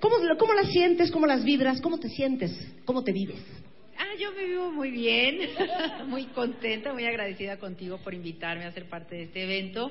¿Cómo, 0.00 0.16
cómo 0.36 0.52
las 0.54 0.72
sientes? 0.72 1.12
¿Cómo 1.12 1.26
las 1.26 1.44
vibras? 1.44 1.80
¿Cómo 1.80 1.98
te 1.98 2.08
sientes? 2.08 2.50
¿Cómo 2.84 3.04
te 3.04 3.12
vives? 3.12 3.40
Ah, 3.98 4.12
yo 4.20 4.30
me 4.32 4.44
vivo 4.46 4.72
muy 4.72 4.90
bien, 4.90 5.38
muy 6.08 6.24
contenta, 6.24 6.92
muy 6.92 7.04
agradecida 7.04 7.56
contigo 7.58 7.98
por 8.02 8.12
invitarme 8.12 8.64
a 8.64 8.72
ser 8.72 8.86
parte 8.88 9.14
de 9.14 9.22
este 9.22 9.44
evento. 9.44 9.90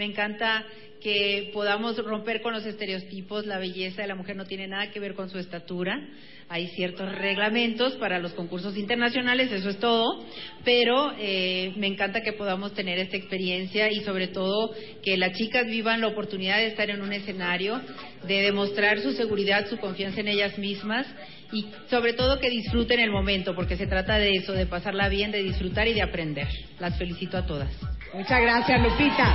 Me 0.00 0.06
encanta 0.06 0.64
que 1.02 1.50
podamos 1.52 1.98
romper 1.98 2.40
con 2.40 2.54
los 2.54 2.64
estereotipos. 2.64 3.44
La 3.44 3.58
belleza 3.58 4.00
de 4.00 4.08
la 4.08 4.14
mujer 4.14 4.34
no 4.34 4.46
tiene 4.46 4.66
nada 4.66 4.90
que 4.90 4.98
ver 4.98 5.14
con 5.14 5.28
su 5.28 5.38
estatura. 5.38 6.08
Hay 6.48 6.68
ciertos 6.68 7.14
reglamentos 7.16 7.96
para 7.96 8.18
los 8.18 8.32
concursos 8.32 8.78
internacionales, 8.78 9.52
eso 9.52 9.68
es 9.68 9.78
todo. 9.78 10.24
Pero 10.64 11.12
eh, 11.18 11.74
me 11.76 11.86
encanta 11.86 12.22
que 12.22 12.32
podamos 12.32 12.72
tener 12.72 12.98
esta 12.98 13.18
experiencia 13.18 13.92
y 13.92 14.00
sobre 14.00 14.28
todo 14.28 14.74
que 15.02 15.18
las 15.18 15.34
chicas 15.36 15.66
vivan 15.66 16.00
la 16.00 16.06
oportunidad 16.06 16.56
de 16.56 16.68
estar 16.68 16.88
en 16.88 17.02
un 17.02 17.12
escenario, 17.12 17.78
de 18.26 18.40
demostrar 18.40 19.00
su 19.00 19.12
seguridad, 19.12 19.68
su 19.68 19.76
confianza 19.76 20.20
en 20.20 20.28
ellas 20.28 20.56
mismas 20.56 21.06
y 21.52 21.66
sobre 21.90 22.14
todo 22.14 22.40
que 22.40 22.48
disfruten 22.48 23.00
el 23.00 23.10
momento, 23.10 23.54
porque 23.54 23.76
se 23.76 23.86
trata 23.86 24.16
de 24.16 24.30
eso, 24.30 24.54
de 24.54 24.64
pasarla 24.64 25.10
bien, 25.10 25.30
de 25.30 25.42
disfrutar 25.42 25.86
y 25.88 25.92
de 25.92 26.00
aprender. 26.00 26.48
Las 26.78 26.96
felicito 26.96 27.36
a 27.36 27.44
todas. 27.44 27.99
Muchas 28.12 28.40
gracias, 28.40 28.82
Lupita. 28.82 29.34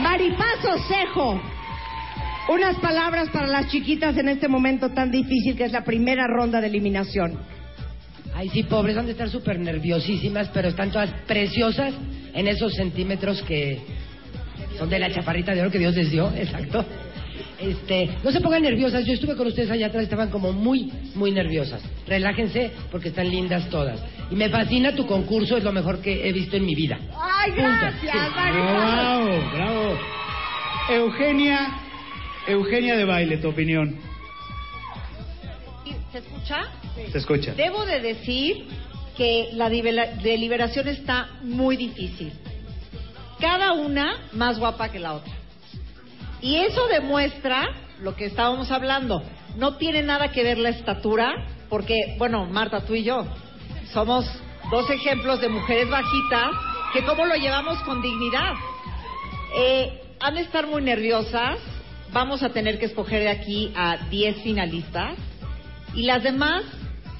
Maripaso 0.00 0.78
Cejo. 0.86 1.40
Unas 2.48 2.76
palabras 2.76 3.28
para 3.30 3.48
las 3.48 3.68
chiquitas 3.68 4.16
en 4.16 4.28
este 4.28 4.46
momento 4.46 4.90
tan 4.90 5.10
difícil 5.10 5.56
que 5.56 5.64
es 5.64 5.72
la 5.72 5.82
primera 5.82 6.26
ronda 6.28 6.60
de 6.60 6.68
eliminación. 6.68 7.38
Ay, 8.34 8.48
sí, 8.50 8.62
pobres, 8.62 8.96
han 8.96 9.06
de 9.06 9.12
estar 9.12 9.28
súper 9.28 9.58
nerviosísimas, 9.58 10.48
pero 10.54 10.68
están 10.68 10.90
todas 10.90 11.10
preciosas 11.26 11.94
en 12.32 12.46
esos 12.46 12.74
centímetros 12.74 13.42
que 13.42 13.80
son 14.78 14.88
de 14.88 14.98
la 14.98 15.12
chaparrita 15.12 15.52
de 15.54 15.60
oro 15.60 15.70
que 15.70 15.78
Dios 15.78 15.94
les 15.94 16.10
dio, 16.10 16.32
exacto. 16.36 16.84
Este, 17.62 18.10
no 18.24 18.32
se 18.32 18.40
pongan 18.40 18.62
nerviosas, 18.62 19.04
yo 19.06 19.12
estuve 19.12 19.36
con 19.36 19.46
ustedes 19.46 19.70
allá 19.70 19.86
atrás, 19.86 20.02
estaban 20.04 20.30
como 20.30 20.52
muy, 20.52 20.92
muy 21.14 21.30
nerviosas. 21.30 21.80
Relájense 22.06 22.72
porque 22.90 23.08
están 23.08 23.30
lindas 23.30 23.68
todas. 23.70 24.00
Y 24.30 24.34
me 24.34 24.48
fascina 24.48 24.94
tu 24.94 25.06
concurso, 25.06 25.56
es 25.56 25.64
lo 25.64 25.72
mejor 25.72 26.00
que 26.00 26.28
he 26.28 26.32
visto 26.32 26.56
en 26.56 26.66
mi 26.66 26.74
vida. 26.74 26.98
¡Ay, 27.16 27.52
gracias, 27.52 28.00
Sí. 28.00 28.08
Bravo, 28.08 29.50
bravo. 29.54 29.98
Eugenia, 30.90 31.80
Eugenia 32.48 32.96
de 32.96 33.04
baile, 33.04 33.36
tu 33.36 33.48
opinión. 33.48 33.98
¿Se 36.10 36.18
escucha? 36.18 36.68
Se 37.10 37.18
escucha. 37.18 37.54
Debo 37.54 37.86
de 37.86 38.00
decir 38.00 38.66
que 39.16 39.50
la 39.52 39.68
deliberación 39.70 40.88
está 40.88 41.28
muy 41.42 41.76
difícil. 41.76 42.32
Cada 43.40 43.72
una 43.72 44.28
más 44.32 44.58
guapa 44.58 44.90
que 44.90 44.98
la 44.98 45.14
otra. 45.14 45.32
Y 46.42 46.56
eso 46.56 46.86
demuestra 46.88 47.68
lo 48.00 48.14
que 48.16 48.26
estábamos 48.26 48.70
hablando. 48.70 49.22
No 49.56 49.76
tiene 49.76 50.02
nada 50.02 50.32
que 50.32 50.42
ver 50.42 50.58
la 50.58 50.70
estatura, 50.70 51.46
porque, 51.68 51.94
bueno, 52.18 52.46
Marta, 52.46 52.84
tú 52.84 52.94
y 52.94 53.04
yo 53.04 53.24
somos 53.92 54.24
dos 54.70 54.88
ejemplos 54.90 55.40
de 55.40 55.48
mujeres 55.48 55.88
bajitas 55.88 56.50
que 56.92 57.04
cómo 57.04 57.24
lo 57.26 57.34
llevamos 57.36 57.78
con 57.84 58.02
dignidad. 58.02 58.52
Eh, 59.54 60.00
han 60.20 60.34
de 60.34 60.40
estar 60.42 60.66
muy 60.66 60.82
nerviosas. 60.82 61.58
Vamos 62.12 62.42
a 62.42 62.50
tener 62.50 62.78
que 62.78 62.86
escoger 62.86 63.20
de 63.20 63.28
aquí 63.30 63.72
a 63.76 63.96
10 64.10 64.42
finalistas. 64.42 65.14
Y 65.94 66.02
las 66.04 66.22
demás, 66.22 66.62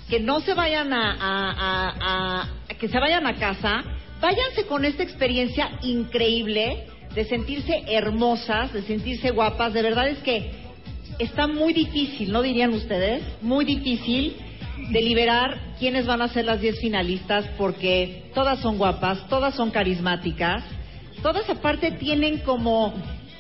que 0.09 0.19
no 0.21 0.41
se 0.41 0.55
vayan 0.55 0.93
a, 0.93 1.13
a- 1.21 2.41
a- 2.41 2.49
que 2.79 2.89
se 2.89 2.99
vayan 2.99 3.27
a 3.27 3.37
casa, 3.37 3.85
váyanse 4.21 4.67
con 4.67 4.85
esta 4.85 5.03
experiencia 5.03 5.71
increíble 5.83 6.87
de 7.15 7.25
sentirse 7.25 7.83
hermosas, 7.89 8.73
de 8.73 8.83
sentirse 8.83 9.31
guapas. 9.31 9.73
De 9.73 9.83
verdad 9.83 10.09
es 10.09 10.19
que 10.19 10.51
está 11.19 11.47
muy 11.47 11.73
difícil, 11.73 12.33
¿no 12.33 12.43
dirían 12.43 12.73
ustedes? 12.73 13.23
Muy 13.43 13.65
difícil 13.65 14.37
deliberar 14.91 15.59
quiénes 15.79 16.07
van 16.07 16.23
a 16.23 16.29
ser 16.29 16.45
las 16.47 16.61
10 16.61 16.81
finalistas 16.81 17.47
porque 17.59 18.25
todas 18.35 18.59
son 18.61 18.79
guapas, 18.79 19.29
todas 19.29 19.55
son 19.55 19.71
carismáticas, 19.71 20.65
todas 21.23 21.49
aparte 21.49 21.93
tienen 21.93 22.39
como 22.39 22.93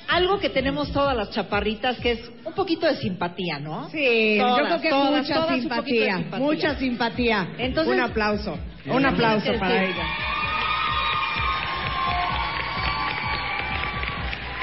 algo 0.09 0.39
que 0.39 0.51
tenemos 0.51 0.93
todas 0.93 1.17
las 1.17 1.31
chaparritas 1.31 1.99
que 1.99 2.13
es 2.13 2.31
un 2.45 2.53
poquito 2.53 2.87
de 2.87 2.97
simpatía, 2.97 3.59
¿no? 3.59 3.89
Sí, 3.91 4.37
yo 4.37 4.45
Todas, 4.47 4.67
creo 4.67 4.81
que 4.83 4.91
todas, 4.91 5.23
mucha 5.23 5.35
todas 5.35 5.61
simpatía, 5.61 6.17
simpatía. 6.17 6.39
mucha 6.39 6.75
simpatía. 6.79 7.49
Entonces- 7.59 7.95
un 7.95 8.01
aplauso, 8.01 8.59
un 8.87 9.07
aplauso 9.07 9.53
para 9.59 9.85
ella. 9.85 10.07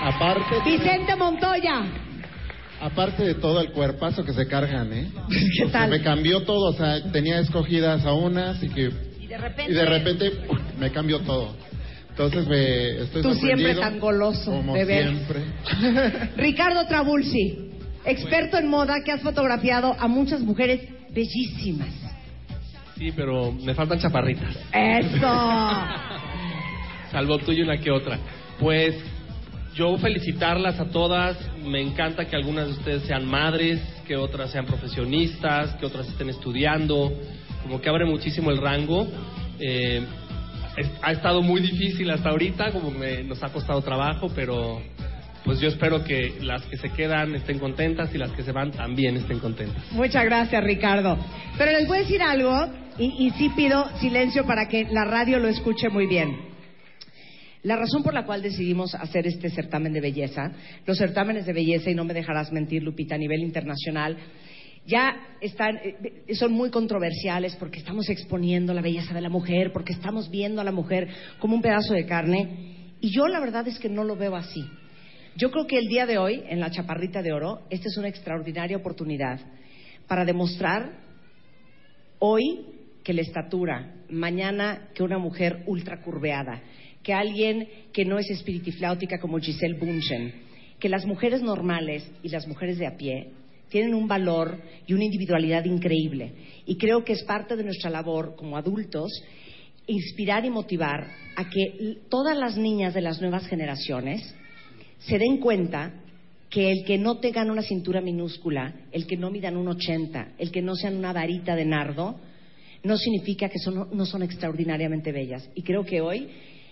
Aparte, 0.01 0.55
Vicente 0.65 1.15
Montoya. 1.15 1.83
aparte 2.81 3.23
de 3.23 3.35
todo 3.35 3.59
el 3.61 3.71
cuerpazo 3.71 4.23
que 4.23 4.33
se 4.33 4.47
cargan, 4.47 4.91
¿eh? 4.93 5.07
¿Qué 5.57 5.65
tal? 5.71 5.89
me 5.89 6.01
cambió 6.01 6.43
todo, 6.43 6.69
o 6.69 6.73
sea, 6.73 7.11
tenía 7.11 7.39
escogidas 7.39 8.05
a 8.05 8.13
unas 8.13 8.61
y 8.63 8.69
que 8.69 8.91
Y 9.19 9.27
de 9.27 9.37
repente, 9.37 9.71
y 9.71 9.75
de 9.75 9.85
repente 9.85 10.31
me 10.79 10.91
cambió 10.91 11.19
todo. 11.19 11.53
Entonces 12.09 12.47
me 12.47 13.01
estoy 13.03 13.21
Tú 13.21 13.33
siempre 13.35 13.75
tan 13.75 13.99
goloso, 13.99 14.51
como 14.51 14.73
ver. 14.73 14.87
siempre. 15.09 15.43
Ricardo 16.37 16.85
Trabulsi, 16.85 17.69
experto 18.05 18.57
en 18.57 18.67
moda 18.69 18.95
que 19.05 19.11
has 19.11 19.21
fotografiado 19.21 19.95
a 19.97 20.07
muchas 20.07 20.41
mujeres 20.41 20.81
bellísimas. 21.13 21.89
Sí, 22.97 23.11
pero 23.15 23.53
me 23.53 23.73
faltan 23.73 23.99
chaparritas. 23.99 24.53
Eso. 24.73 25.27
Salvo 27.11 27.37
tú 27.39 27.51
y 27.53 27.61
una 27.61 27.77
que 27.77 27.89
otra. 27.89 28.19
Pues 28.59 28.95
yo 29.75 29.97
felicitarlas 29.97 30.79
a 30.79 30.85
todas. 30.89 31.37
Me 31.63 31.81
encanta 31.81 32.25
que 32.25 32.35
algunas 32.35 32.67
de 32.67 32.73
ustedes 32.73 33.03
sean 33.03 33.25
madres, 33.25 33.79
que 34.07 34.15
otras 34.15 34.51
sean 34.51 34.65
profesionistas, 34.65 35.75
que 35.75 35.85
otras 35.85 36.07
estén 36.07 36.29
estudiando. 36.29 37.11
Como 37.63 37.79
que 37.81 37.89
abre 37.89 38.05
muchísimo 38.05 38.51
el 38.51 38.57
rango. 38.57 39.07
Eh, 39.59 40.01
ha 41.01 41.11
estado 41.11 41.41
muy 41.41 41.61
difícil 41.61 42.09
hasta 42.09 42.29
ahorita, 42.29 42.71
como 42.71 42.91
me- 42.91 43.23
nos 43.23 43.43
ha 43.43 43.49
costado 43.49 43.81
trabajo, 43.81 44.31
pero 44.33 44.81
pues 45.43 45.59
yo 45.59 45.67
espero 45.67 46.03
que 46.03 46.35
las 46.41 46.61
que 46.63 46.77
se 46.77 46.89
quedan 46.91 47.35
estén 47.35 47.59
contentas 47.59 48.13
y 48.13 48.17
las 48.17 48.31
que 48.31 48.43
se 48.43 48.51
van 48.51 48.71
también 48.71 49.17
estén 49.17 49.39
contentas. 49.39 49.83
Muchas 49.91 50.23
gracias, 50.25 50.63
Ricardo. 50.63 51.17
Pero 51.57 51.71
les 51.71 51.87
voy 51.87 51.97
a 51.97 52.01
decir 52.01 52.21
algo, 52.21 52.67
y, 52.97 53.27
y 53.27 53.31
sí 53.31 53.49
pido 53.55 53.87
silencio 53.99 54.45
para 54.45 54.67
que 54.67 54.85
la 54.91 55.05
radio 55.05 55.39
lo 55.39 55.47
escuche 55.47 55.89
muy 55.89 56.07
bien. 56.07 56.48
La 57.63 57.75
razón 57.75 58.03
por 58.03 58.13
la 58.13 58.25
cual 58.25 58.41
decidimos 58.41 58.95
hacer 58.95 59.27
este 59.27 59.49
certamen 59.49 59.91
de 59.91 59.99
belleza, 59.99 60.53
los 60.85 60.97
certámenes 60.97 61.45
de 61.45 61.53
belleza, 61.53 61.89
y 61.89 61.95
no 61.95 62.05
me 62.05 62.13
dejarás 62.13 62.53
mentir, 62.53 62.83
Lupita, 62.83 63.15
a 63.15 63.17
nivel 63.17 63.41
internacional, 63.41 64.17
ya 64.85 65.13
están, 65.41 65.75
eh, 65.77 66.35
son 66.35 66.53
muy 66.53 66.69
controversiales 66.69 67.55
porque 67.57 67.79
estamos 67.79 68.09
exponiendo 68.09 68.73
la 68.73 68.81
belleza 68.81 69.13
de 69.13 69.21
la 69.21 69.29
mujer, 69.29 69.73
porque 69.73 69.91
estamos 69.91 70.31
viendo 70.31 70.61
a 70.61 70.63
la 70.63 70.71
mujer 70.71 71.09
como 71.39 71.55
un 71.55 71.61
pedazo 71.61 71.93
de 71.93 72.05
carne, 72.05 72.93
y 73.01 73.11
yo 73.11 73.27
la 73.27 73.41
verdad 73.41 73.67
es 73.67 73.77
que 73.77 73.89
no 73.89 74.05
lo 74.05 74.15
veo 74.15 74.35
así. 74.35 74.65
Yo 75.35 75.51
creo 75.51 75.67
que 75.67 75.77
el 75.77 75.87
día 75.87 76.05
de 76.05 76.17
hoy, 76.17 76.43
en 76.47 76.59
la 76.59 76.71
Chaparrita 76.71 77.21
de 77.21 77.33
Oro, 77.33 77.61
esta 77.69 77.87
es 77.87 77.97
una 77.97 78.07
extraordinaria 78.07 78.77
oportunidad 78.77 79.39
para 80.07 80.25
demostrar 80.25 80.91
hoy 82.19 82.65
que 83.03 83.13
la 83.13 83.21
estatura, 83.21 83.95
mañana 84.09 84.89
que 84.93 85.03
una 85.03 85.17
mujer 85.17 85.63
ultra 85.67 86.01
curveada, 86.01 86.61
que 87.03 87.13
alguien 87.13 87.67
que 87.93 88.05
no 88.05 88.17
es 88.19 88.29
espiritifláutica 88.29 89.19
como 89.19 89.39
Giselle 89.39 89.77
Bunchen, 89.79 90.33
que 90.79 90.89
las 90.89 91.05
mujeres 91.05 91.41
normales 91.41 92.09
y 92.23 92.29
las 92.29 92.47
mujeres 92.47 92.77
de 92.77 92.87
a 92.87 92.97
pie 92.97 93.31
tienen 93.69 93.93
un 93.93 94.07
valor 94.07 94.59
y 94.87 94.93
una 94.93 95.05
individualidad 95.05 95.65
increíble. 95.65 96.33
Y 96.65 96.77
creo 96.77 97.03
que 97.03 97.13
es 97.13 97.23
parte 97.23 97.55
de 97.55 97.63
nuestra 97.63 97.89
labor 97.89 98.35
como 98.35 98.57
adultos 98.57 99.11
inspirar 99.87 100.45
y 100.45 100.49
motivar 100.49 101.07
a 101.35 101.49
que 101.49 101.97
todas 102.09 102.37
las 102.37 102.57
niñas 102.57 102.93
de 102.93 103.01
las 103.01 103.21
nuevas 103.21 103.47
generaciones 103.47 104.35
se 104.99 105.17
den 105.17 105.37
cuenta 105.37 105.93
que 106.49 106.71
el 106.71 106.83
que 106.85 106.97
no 106.97 107.17
tengan 107.17 107.49
una 107.51 107.61
cintura 107.61 108.01
minúscula, 108.01 108.73
el 108.91 109.05
que 109.07 109.17
no 109.17 109.29
midan 109.29 109.55
un 109.55 109.67
80, 109.67 110.33
el 110.37 110.51
que 110.51 110.61
no 110.61 110.75
sean 110.75 110.95
una 110.97 111.13
varita 111.13 111.55
de 111.55 111.65
nardo, 111.65 112.19
no 112.83 112.97
significa 112.97 113.49
que 113.49 113.59
son- 113.59 113.89
no 113.91 114.05
son 114.05 114.23
extraordinariamente 114.23 115.11
bellas. 115.11 115.47
Y 115.53 115.61
creo 115.63 115.83
que 115.83 116.01
hoy 116.01 116.27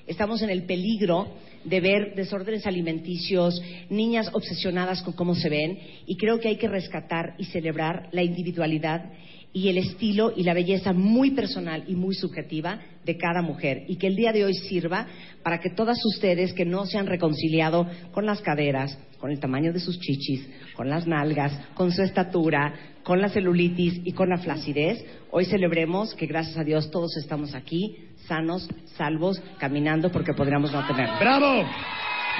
estamos 0.07 0.41
en 0.41 0.49
el 0.49 0.63
peligro 0.63 1.27
de 1.63 1.81
ver 1.81 2.15
desórdenes 2.15 2.65
alimenticios, 2.65 3.61
niñas 3.89 4.29
obsesionadas 4.33 5.01
con 5.03 5.13
cómo 5.13 5.35
se 5.35 5.49
ven, 5.49 5.77
y 6.05 6.15
creo 6.15 6.39
que 6.39 6.47
hay 6.47 6.57
que 6.57 6.69
rescatar 6.69 7.35
y 7.37 7.45
celebrar 7.45 8.09
la 8.11 8.23
individualidad 8.23 9.11
y 9.53 9.69
el 9.69 9.77
estilo 9.77 10.33
y 10.35 10.43
la 10.43 10.53
belleza 10.53 10.93
muy 10.93 11.31
personal 11.31 11.83
y 11.87 11.95
muy 11.95 12.13
subjetiva 12.15 12.79
de 13.05 13.17
cada 13.17 13.41
mujer 13.41 13.85
y 13.87 13.95
que 13.95 14.07
el 14.07 14.15
día 14.15 14.31
de 14.31 14.45
hoy 14.45 14.53
sirva 14.53 15.07
para 15.41 15.59
que 15.59 15.69
todas 15.69 15.97
ustedes 16.05 16.53
que 16.53 16.65
no 16.65 16.85
se 16.85 16.97
han 16.97 17.07
reconciliado 17.07 17.87
con 18.11 18.25
las 18.25 18.41
caderas, 18.41 18.97
con 19.19 19.31
el 19.31 19.39
tamaño 19.39 19.73
de 19.73 19.79
sus 19.79 19.99
chichis, 19.99 20.47
con 20.75 20.89
las 20.89 21.07
nalgas, 21.07 21.53
con 21.73 21.91
su 21.91 22.03
estatura, 22.03 22.73
con 23.03 23.21
la 23.21 23.29
celulitis 23.29 24.01
y 24.03 24.11
con 24.11 24.29
la 24.29 24.37
flacidez, 24.37 25.03
hoy 25.31 25.45
celebremos 25.45 26.13
que 26.13 26.27
gracias 26.27 26.57
a 26.57 26.63
Dios 26.63 26.91
todos 26.91 27.15
estamos 27.17 27.55
aquí, 27.55 27.97
sanos, 28.27 28.67
salvos, 28.97 29.41
caminando 29.59 30.11
porque 30.11 30.33
podríamos 30.33 30.71
no 30.71 30.85
tener. 30.87 31.09
¡Bravo! 31.19 31.65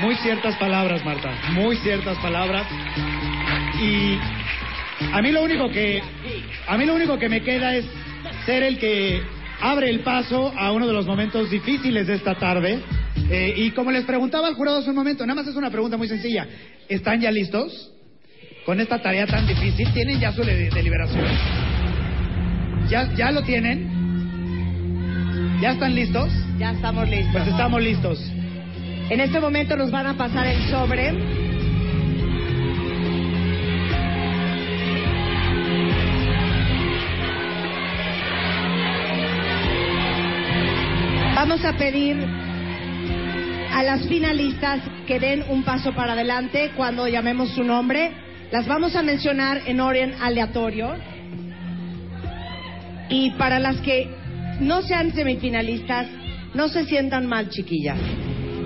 Muy 0.02 0.16
ciertas 0.18 0.56
palabras, 0.58 1.04
Marta. 1.04 1.32
Muy 1.54 1.76
ciertas 1.78 2.18
palabras. 2.20 2.68
Y 3.82 4.18
a 5.12 5.22
mí 5.22 5.32
lo 5.32 5.44
único 5.44 5.70
que 5.70 6.02
a 6.68 6.78
mí 6.78 6.86
lo 6.86 6.94
único 6.96 7.18
que 7.18 7.30
me 7.30 7.42
queda 7.42 7.76
es 7.76 7.86
ser 8.46 8.64
el 8.64 8.78
que 8.78 9.22
abre 9.62 9.90
el 9.90 10.02
paso 10.02 10.54
a 10.56 10.72
uno 10.72 10.86
de 10.86 10.94
los 10.94 11.06
momentos 11.08 11.50
difíciles 11.50 12.06
de 12.08 12.16
esta 12.16 12.36
tarde. 12.36 12.80
Eh, 13.30 13.54
y 13.58 13.72
como 13.72 13.92
les 13.92 14.06
preguntaba 14.06 14.48
al 14.48 14.54
jurado 14.54 14.80
hace 14.80 14.90
un 14.90 14.96
momento, 14.96 15.26
nada 15.26 15.42
más 15.42 15.48
es 15.50 15.56
una 15.56 15.72
pregunta 15.72 15.98
muy 15.98 16.08
sencilla. 16.08 16.48
¿Están 16.88 17.20
ya 17.20 17.32
listos? 17.32 17.92
Con 18.66 18.80
esta 18.80 19.02
tarea 19.02 19.26
tan 19.26 19.48
difícil, 19.48 19.92
¿tienen 19.94 20.20
ya 20.20 20.32
su 20.32 20.44
de- 20.44 20.70
deliberación? 20.70 21.26
¿Ya, 22.90 23.12
¿Ya 23.16 23.32
lo 23.32 23.42
tienen? 23.44 23.97
¿Ya 25.60 25.72
están 25.72 25.96
listos? 25.96 26.30
Ya 26.60 26.72
estamos 26.72 27.10
listos. 27.10 27.34
Pues 27.34 27.48
estamos 27.48 27.82
listos. 27.82 28.32
En 29.10 29.20
este 29.20 29.40
momento 29.40 29.76
nos 29.76 29.90
van 29.90 30.06
a 30.06 30.14
pasar 30.14 30.46
el 30.46 30.62
sobre. 30.70 31.14
Vamos 41.34 41.66
a 41.66 41.74
pedir 41.74 42.18
a 43.74 43.82
las 43.82 44.08
finalistas 44.08 44.82
que 45.08 45.20
den 45.20 45.44
un 45.50 45.64
paso 45.64 45.92
para 45.96 46.14
adelante 46.14 46.72
cuando 46.76 47.08
llamemos 47.08 47.50
su 47.56 47.64
nombre. 47.64 48.12
Las 48.52 48.68
vamos 48.68 48.96
a 48.96 49.02
mencionar 49.02 49.62
en 49.66 49.80
orden 49.80 50.14
aleatorio. 50.22 50.94
Y 53.10 53.32
para 53.32 53.58
las 53.58 53.78
que 53.82 54.27
no 54.60 54.82
sean 54.82 55.14
semifinalistas, 55.14 56.08
no 56.54 56.68
se 56.68 56.86
sientan 56.86 57.28
mal, 57.28 57.50
chiquillas. 57.50 58.00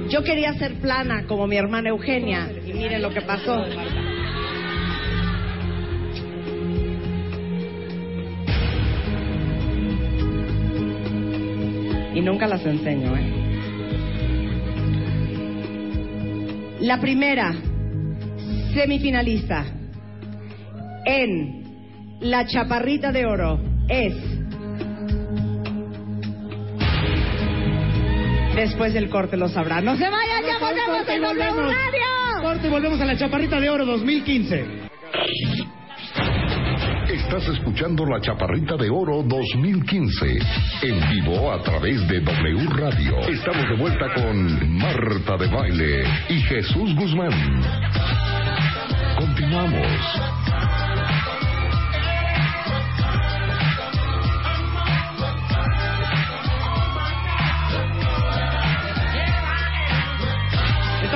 Yo 0.10 0.24
quería 0.24 0.54
ser 0.54 0.76
plana 0.76 1.26
como 1.28 1.48
mi 1.48 1.58
hermana 1.58 1.90
Eugenia 1.90 2.50
y 2.66 2.74
miren 2.74 3.02
lo 3.02 3.14
que 3.14 3.22
pasó. 3.22 3.66
Y 12.14 12.22
nunca 12.22 12.48
las 12.48 12.66
enseño, 12.66 13.16
¿eh? 13.16 13.42
La 16.82 17.00
primera 17.00 17.54
semifinalista 18.74 19.66
en 21.06 22.18
La 22.22 22.46
Chaparrita 22.46 23.12
de 23.12 23.26
Oro 23.26 23.60
es 23.88 24.31
Después 28.62 28.94
del 28.94 29.10
corte 29.10 29.38
lo 29.38 29.50
sabrá. 29.50 29.82
¡No 29.82 29.98
se 29.98 30.08
vayan! 30.08 30.44
¡Ya 30.46 30.60
volvemos 30.60 30.98
Corte 30.98 31.14
y 31.14 31.16
en 31.16 31.22
W 31.24 31.50
volvemos. 31.50 31.74
Radio! 31.74 32.42
Corte 32.44 32.68
y 32.68 32.70
volvemos 32.70 33.02
a 33.02 33.06
la 33.06 33.18
Chaparrita 33.18 33.60
de 33.60 33.70
Oro 33.72 33.86
2015. 33.88 34.66
Estás 37.10 37.42
Estás 37.42 37.48
escuchando 37.58 38.06
La 38.06 38.22
Chaparrita 38.22 38.76
de 38.78 38.88
Oro 38.92 39.24
2015. 39.24 40.38
En 40.84 41.10
vivo 41.10 41.52
a 41.52 41.64
través 41.64 42.08
de 42.08 42.20
W 42.20 42.70
Radio. 42.70 43.20
Estamos 43.22 43.68
de 43.68 43.78
vuelta 43.78 44.14
con 44.14 44.78
Marta 44.78 45.38
de 45.38 45.48
Baile 45.48 46.04
y 46.30 46.42
Jesús 46.42 46.94
Guzmán. 46.96 47.64
Continuamos. 49.18 49.88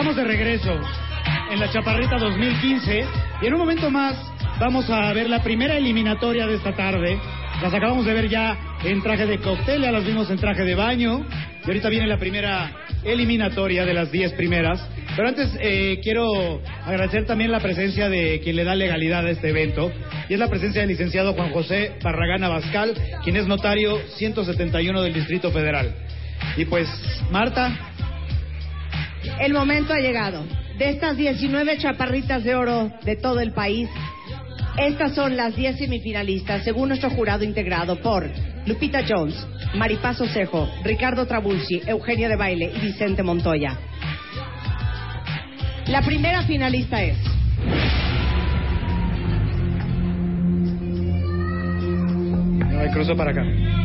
Estamos 0.05 0.23
de 0.23 0.35
regreso 0.37 0.79
en 1.49 1.59
la 1.59 1.71
Chaparrita 1.71 2.19
2015 2.19 3.05
y 3.41 3.45
en 3.47 3.53
un 3.55 3.59
momento 3.59 3.89
más 3.89 4.15
vamos 4.59 4.87
a 4.87 5.11
ver 5.13 5.27
la 5.27 5.41
primera 5.41 5.77
eliminatoria 5.77 6.45
de 6.45 6.57
esta 6.57 6.75
tarde. 6.75 7.17
Las 7.59 7.73
acabamos 7.73 8.05
de 8.05 8.13
ver 8.13 8.29
ya 8.29 8.55
en 8.83 9.01
traje 9.01 9.25
de 9.25 9.39
cóctel, 9.39 9.81
ya 9.81 9.91
las 9.91 10.05
vimos 10.05 10.29
en 10.29 10.37
traje 10.37 10.63
de 10.63 10.75
baño 10.75 11.25
y 11.63 11.65
ahorita 11.65 11.89
viene 11.89 12.05
la 12.05 12.19
primera 12.19 12.71
eliminatoria 13.03 13.83
de 13.83 13.95
las 13.95 14.11
10 14.11 14.33
primeras. 14.33 14.87
Pero 15.15 15.27
antes 15.27 15.57
eh, 15.59 15.99
quiero 16.03 16.61
agradecer 16.85 17.25
también 17.25 17.51
la 17.51 17.59
presencia 17.59 18.07
de 18.07 18.41
quien 18.43 18.57
le 18.57 18.63
da 18.63 18.75
legalidad 18.75 19.25
a 19.25 19.31
este 19.31 19.49
evento 19.49 19.91
y 20.29 20.35
es 20.35 20.39
la 20.39 20.51
presencia 20.51 20.81
del 20.81 20.89
licenciado 20.91 21.33
Juan 21.33 21.49
José 21.49 21.93
Barragán 22.03 22.43
Abascal, 22.43 22.93
quien 23.23 23.37
es 23.37 23.47
notario 23.47 23.97
171 24.17 25.01
del 25.01 25.13
Distrito 25.15 25.49
Federal. 25.49 25.95
Y 26.57 26.65
pues, 26.65 26.87
Marta, 27.31 27.94
El 29.39 29.53
momento 29.53 29.93
ha 29.93 29.99
llegado. 29.99 30.43
De 30.77 30.89
estas 30.89 31.15
19 31.15 31.77
chaparritas 31.77 32.43
de 32.43 32.55
oro 32.55 32.91
de 33.03 33.15
todo 33.15 33.39
el 33.39 33.53
país, 33.53 33.89
estas 34.77 35.15
son 35.15 35.37
las 35.37 35.55
10 35.55 35.77
semifinalistas, 35.77 36.63
según 36.63 36.89
nuestro 36.89 37.09
jurado 37.09 37.45
integrado 37.45 38.01
por 38.01 38.29
Lupita 38.65 39.03
Jones, 39.07 39.35
Maripaz 39.75 40.19
Osejo, 40.19 40.69
Ricardo 40.83 41.25
Trabulsi, 41.25 41.81
Eugenio 41.85 42.27
de 42.27 42.35
Baile 42.35 42.71
y 42.75 42.79
Vicente 42.79 43.23
Montoya. 43.23 43.77
La 45.87 46.01
primera 46.01 46.41
finalista 46.43 47.01
es. 47.01 47.17
no 52.85 52.91
cruzo 52.91 53.15
para 53.15 53.31
acá. 53.31 53.84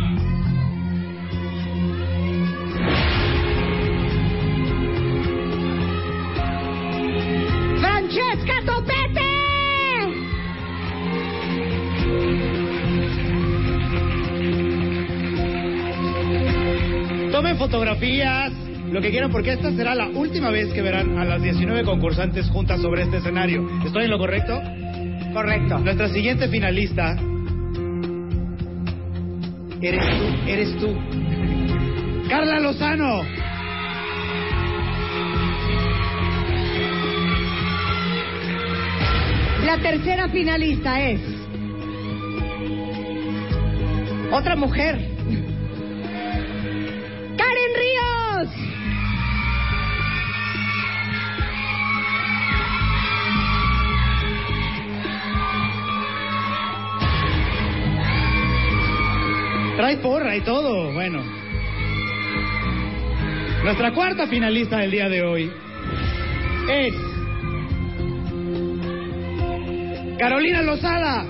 Tomen 17.40 17.56
fotografías, 17.56 18.52
lo 18.92 19.00
que 19.00 19.08
quieran, 19.10 19.30
porque 19.32 19.52
esta 19.52 19.72
será 19.72 19.94
la 19.94 20.08
última 20.08 20.50
vez 20.50 20.70
que 20.74 20.82
verán 20.82 21.18
a 21.18 21.24
las 21.24 21.40
19 21.40 21.84
concursantes 21.84 22.46
juntas 22.50 22.82
sobre 22.82 23.04
este 23.04 23.16
escenario. 23.16 23.66
¿Estoy 23.82 24.04
en 24.04 24.10
lo 24.10 24.18
correcto? 24.18 24.60
Correcto. 25.32 25.78
Nuestra 25.78 26.10
siguiente 26.10 26.48
finalista. 26.48 27.16
Eres 29.80 30.04
tú, 30.18 30.50
eres 30.50 30.76
tú. 30.76 30.94
Carla 32.28 32.60
Lozano. 32.60 33.22
La 39.64 39.78
tercera 39.80 40.28
finalista 40.28 41.08
es. 41.08 41.20
Otra 44.30 44.56
mujer. 44.56 45.09
Trae 59.90 60.02
porra 60.02 60.36
y 60.36 60.40
todo. 60.42 60.92
Bueno. 60.92 61.20
Nuestra 63.64 63.92
cuarta 63.92 64.28
finalista 64.28 64.78
del 64.78 64.92
día 64.92 65.08
de 65.08 65.22
hoy 65.22 65.50
es 66.70 66.94
Carolina 70.16 70.62
Lozada. 70.62 71.24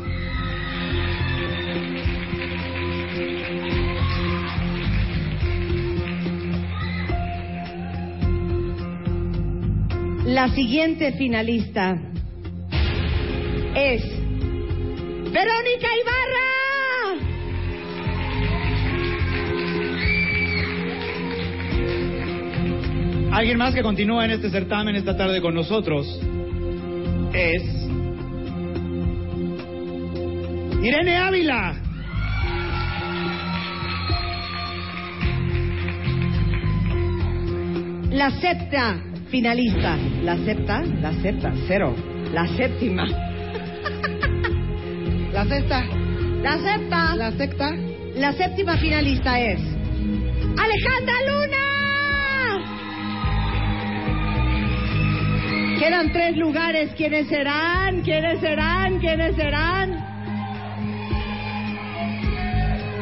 La 10.27 10.49
siguiente 10.51 11.13
finalista 11.13 11.99
es 13.75 14.03
Verónica 15.33 15.89
Ibarra. 16.03 16.20
Alguien 23.33 23.59
más 23.59 23.75
que 23.75 23.83
continúa 23.83 24.25
en 24.25 24.33
este 24.33 24.51
certamen 24.51 24.97
esta 24.97 25.17
tarde 25.17 25.41
con 25.41 25.55
nosotros 25.55 26.05
es 27.33 27.63
Irene 30.83 31.17
Ávila. 31.17 31.81
La 38.11 38.31
séptima 38.41 39.01
finalista. 39.31 39.97
La 40.25 40.37
septa, 40.39 40.83
la 40.83 41.13
septa, 41.23 41.53
cero. 41.69 41.95
La 42.33 42.49
séptima. 42.49 43.07
La 45.33 45.45
sexta. 45.45 45.85
La 46.43 46.59
séptima. 46.59 47.15
La 47.15 47.31
sexta. 47.31 47.71
La 48.17 48.33
séptima 48.33 48.77
finalista 48.79 49.41
es 49.41 49.61
Alejandra 50.59 51.15
Luna. 51.29 51.60
Quedan 55.91 56.13
tres 56.13 56.37
lugares. 56.37 56.93
¿Quiénes 56.97 57.27
serán? 57.27 58.03
¿Quiénes 58.03 58.39
serán? 58.39 59.01
¿Quiénes 59.01 59.35
serán? 59.35 59.91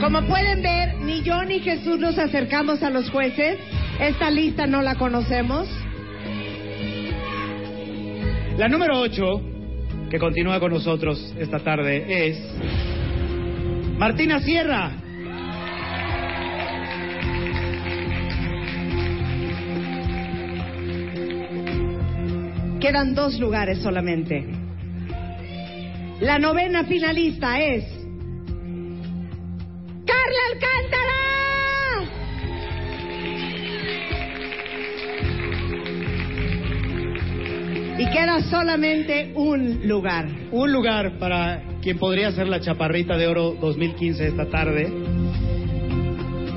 Como 0.00 0.22
pueden 0.22 0.62
ver, 0.62 0.94
ni 1.02 1.22
yo 1.22 1.44
ni 1.44 1.60
Jesús 1.60 1.98
nos 1.98 2.18
acercamos 2.18 2.82
a 2.82 2.88
los 2.88 3.10
jueces. 3.10 3.58
Esta 4.00 4.30
lista 4.30 4.66
no 4.66 4.80
la 4.80 4.94
conocemos. 4.94 5.68
La 8.56 8.68
número 8.70 8.98
8, 9.00 9.42
que 10.08 10.18
continúa 10.18 10.58
con 10.58 10.72
nosotros 10.72 11.34
esta 11.38 11.58
tarde, 11.58 12.28
es 12.28 12.38
Martina 13.98 14.40
Sierra. 14.40 14.92
Quedan 22.80 23.14
dos 23.14 23.38
lugares 23.40 23.80
solamente. 23.80 24.46
La 26.20 26.38
novena 26.38 26.84
finalista 26.84 27.60
es 27.60 27.84
Carla 30.06 30.42
Alcántara. 30.52 31.14
Y 37.98 38.06
queda 38.10 38.42
solamente 38.42 39.32
un 39.34 39.88
lugar. 39.88 40.28
Un 40.52 40.72
lugar 40.72 41.18
para 41.18 41.62
quien 41.82 41.98
podría 41.98 42.30
ser 42.30 42.46
la 42.46 42.60
Chaparrita 42.60 43.16
de 43.16 43.26
Oro 43.26 43.56
2015 43.60 44.28
esta 44.28 44.46
tarde. 44.46 44.88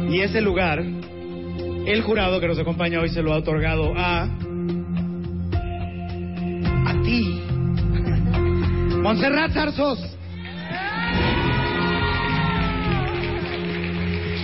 Y 0.07 0.19
ese 0.19 0.39
lugar, 0.41 0.83
el 1.87 2.01
jurado 2.03 2.39
que 2.39 2.47
nos 2.47 2.59
acompaña 2.59 2.99
hoy 2.99 3.09
se 3.09 3.23
lo 3.23 3.33
ha 3.33 3.37
otorgado 3.37 3.91
a... 3.95 4.29
Montserrat 9.01 9.51
Zarzos. 9.51 9.99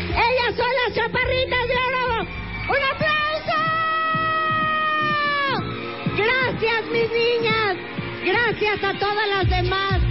Ellas 0.10 0.56
son 0.56 0.72
las 0.82 0.96
chaparritas 0.96 1.68
de 1.68 1.76
oro. 1.88 2.26
¡Un 2.68 2.82
aplauso! 2.96 3.58
Gracias, 6.18 6.82
mis 6.92 7.10
niñas. 7.12 7.78
Gracias 8.26 8.84
a 8.84 8.98
todas 8.98 9.28
las 9.30 9.48
demás. 9.48 10.02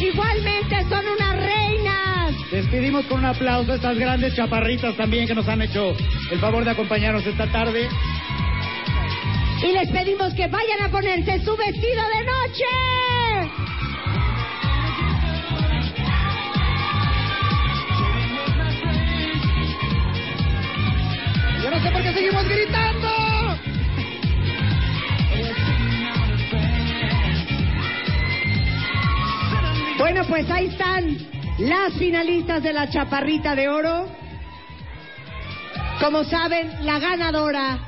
Igualmente 0.00 0.82
son 0.88 1.04
unas 1.06 1.36
reinas. 1.36 2.34
Despedimos 2.50 3.06
con 3.06 3.20
un 3.20 3.26
aplauso 3.26 3.72
a 3.72 3.76
estas 3.76 3.96
grandes 3.96 4.34
chaparritas 4.34 4.96
también 4.96 5.28
que 5.28 5.36
nos 5.36 5.46
han 5.46 5.62
hecho 5.62 5.94
el 6.32 6.40
favor 6.40 6.64
de 6.64 6.72
acompañarnos 6.72 7.24
esta 7.24 7.46
tarde. 7.52 7.88
Y 9.62 9.72
les 9.72 9.88
pedimos 9.92 10.34
que 10.34 10.48
vayan 10.48 10.82
a 10.82 10.88
ponerse 10.88 11.44
su 11.44 11.56
vestido 11.56 12.02
de 12.08 12.24
noche. 12.24 12.64
Seguimos 22.14 22.44
gritando. 22.44 23.08
Bueno, 29.98 30.24
pues 30.28 30.50
ahí 30.50 30.66
están 30.66 31.16
las 31.58 31.94
finalistas 31.94 32.62
de 32.62 32.72
la 32.72 32.90
Chaparrita 32.90 33.54
de 33.54 33.68
Oro. 33.68 34.06
Como 36.00 36.24
saben, 36.24 36.84
la 36.84 36.98
ganadora 36.98 37.78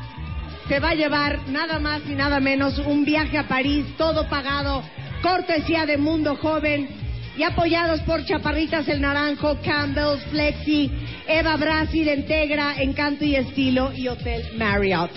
se 0.68 0.80
va 0.80 0.90
a 0.90 0.94
llevar 0.94 1.48
nada 1.48 1.78
más 1.78 2.02
y 2.06 2.14
nada 2.14 2.40
menos 2.40 2.78
un 2.78 3.04
viaje 3.04 3.38
a 3.38 3.46
París, 3.46 3.86
todo 3.98 4.28
pagado, 4.28 4.82
cortesía 5.22 5.86
de 5.86 5.98
Mundo 5.98 6.36
Joven 6.36 7.05
y 7.36 7.42
apoyados 7.42 8.00
por 8.02 8.24
Chaparritas 8.24 8.88
El 8.88 9.00
Naranjo, 9.00 9.58
Campbell's, 9.62 10.22
Flexi, 10.30 10.90
Eva 11.28 11.56
Brasi 11.56 12.04
de 12.04 12.14
Integra, 12.14 12.74
Encanto 12.78 13.24
y 13.24 13.36
Estilo 13.36 13.92
y 13.94 14.08
Hotel 14.08 14.42
Marriott. 14.56 15.10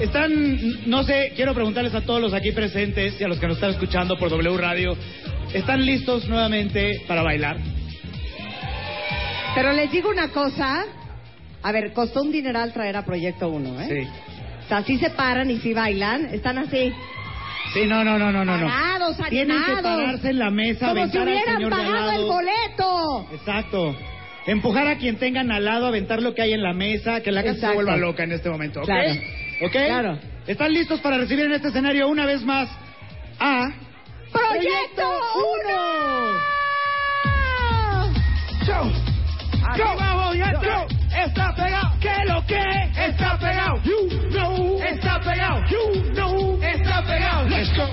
Están, 0.00 0.88
no 0.88 1.02
sé, 1.04 1.32
quiero 1.36 1.54
preguntarles 1.54 1.94
a 1.94 2.00
todos 2.00 2.20
los 2.20 2.32
aquí 2.32 2.52
presentes 2.52 3.20
y 3.20 3.24
a 3.24 3.28
los 3.28 3.38
que 3.38 3.46
nos 3.46 3.56
están 3.56 3.70
escuchando 3.70 4.18
por 4.18 4.30
W 4.30 4.56
Radio, 4.56 4.96
¿están 5.52 5.84
listos 5.84 6.28
nuevamente 6.28 7.02
para 7.06 7.22
bailar? 7.22 7.58
Pero 9.54 9.72
les 9.72 9.90
digo 9.90 10.10
una 10.10 10.28
cosa, 10.28 10.84
a 11.62 11.72
ver, 11.72 11.92
costó 11.92 12.22
un 12.22 12.32
dineral 12.32 12.72
traer 12.72 12.96
a 12.96 13.04
Proyecto 13.04 13.48
1, 13.48 13.80
¿eh? 13.82 13.88
Sí. 13.88 14.08
O 14.64 14.68
sea, 14.68 14.82
sí 14.84 14.98
se 14.98 15.10
paran 15.10 15.50
y 15.50 15.58
sí 15.58 15.74
bailan, 15.74 16.26
están 16.26 16.58
así. 16.58 16.92
Sí, 17.72 17.86
no, 17.86 18.02
no, 18.04 18.18
no, 18.18 18.32
no, 18.32 18.44
no. 18.44 18.66
Parados, 18.66 19.16
Tienen 19.28 19.62
que 19.64 19.82
pararse 19.82 20.30
en 20.30 20.38
la 20.38 20.50
mesa, 20.50 20.88
Como 20.88 21.08
si 21.08 21.18
aventar 21.18 21.20
al 21.22 21.28
hubieran 21.28 21.56
señor 21.56 21.74
de 21.74 21.80
al 21.80 21.86
pagado 21.86 22.10
el 22.10 22.16
lado. 22.20 22.26
boleto. 22.26 23.28
Exacto. 23.32 23.96
Empujar 24.46 24.86
a 24.88 24.96
quien 24.96 25.16
tengan 25.18 25.52
al 25.52 25.64
lado, 25.64 25.86
aventar 25.86 26.20
lo 26.22 26.34
que 26.34 26.42
hay 26.42 26.52
en 26.52 26.62
la 26.62 26.72
mesa, 26.72 27.20
que 27.20 27.30
la 27.30 27.42
casa 27.42 27.52
se 27.54 27.58
Exacto. 27.60 27.74
vuelva 27.76 27.96
loca 27.96 28.24
en 28.24 28.32
este 28.32 28.48
momento, 28.50 28.80
¿ok? 28.80 28.86
Claro. 28.86 29.12
¿Ok? 29.62 29.72
Claro. 29.72 30.18
¿Están 30.46 30.72
listos 30.72 31.00
para 31.00 31.18
recibir 31.18 31.44
en 31.44 31.52
este 31.52 31.68
escenario 31.68 32.08
una 32.08 32.26
vez 32.26 32.42
más 32.42 32.68
a... 33.38 33.68
¡Proyecto 34.32 35.08
1! 35.66 35.80
Aquí 39.72 39.82
abajo 39.82 40.34
ya 40.34 40.52
está, 41.24 41.54
pegado. 41.54 41.90
¿Qué 42.00 42.24
lo 42.26 42.46
que? 42.46 42.92
Está 42.96 43.38
pegado. 43.38 43.80
You 43.82 44.08
know. 44.30 44.80
Está 44.82 45.20
pegado. 45.20 45.62
You 45.68 46.12
know. 46.14 46.62
Está 46.62 47.02
pegado. 47.02 47.48
Let's 47.48 47.76
go. 47.76 47.84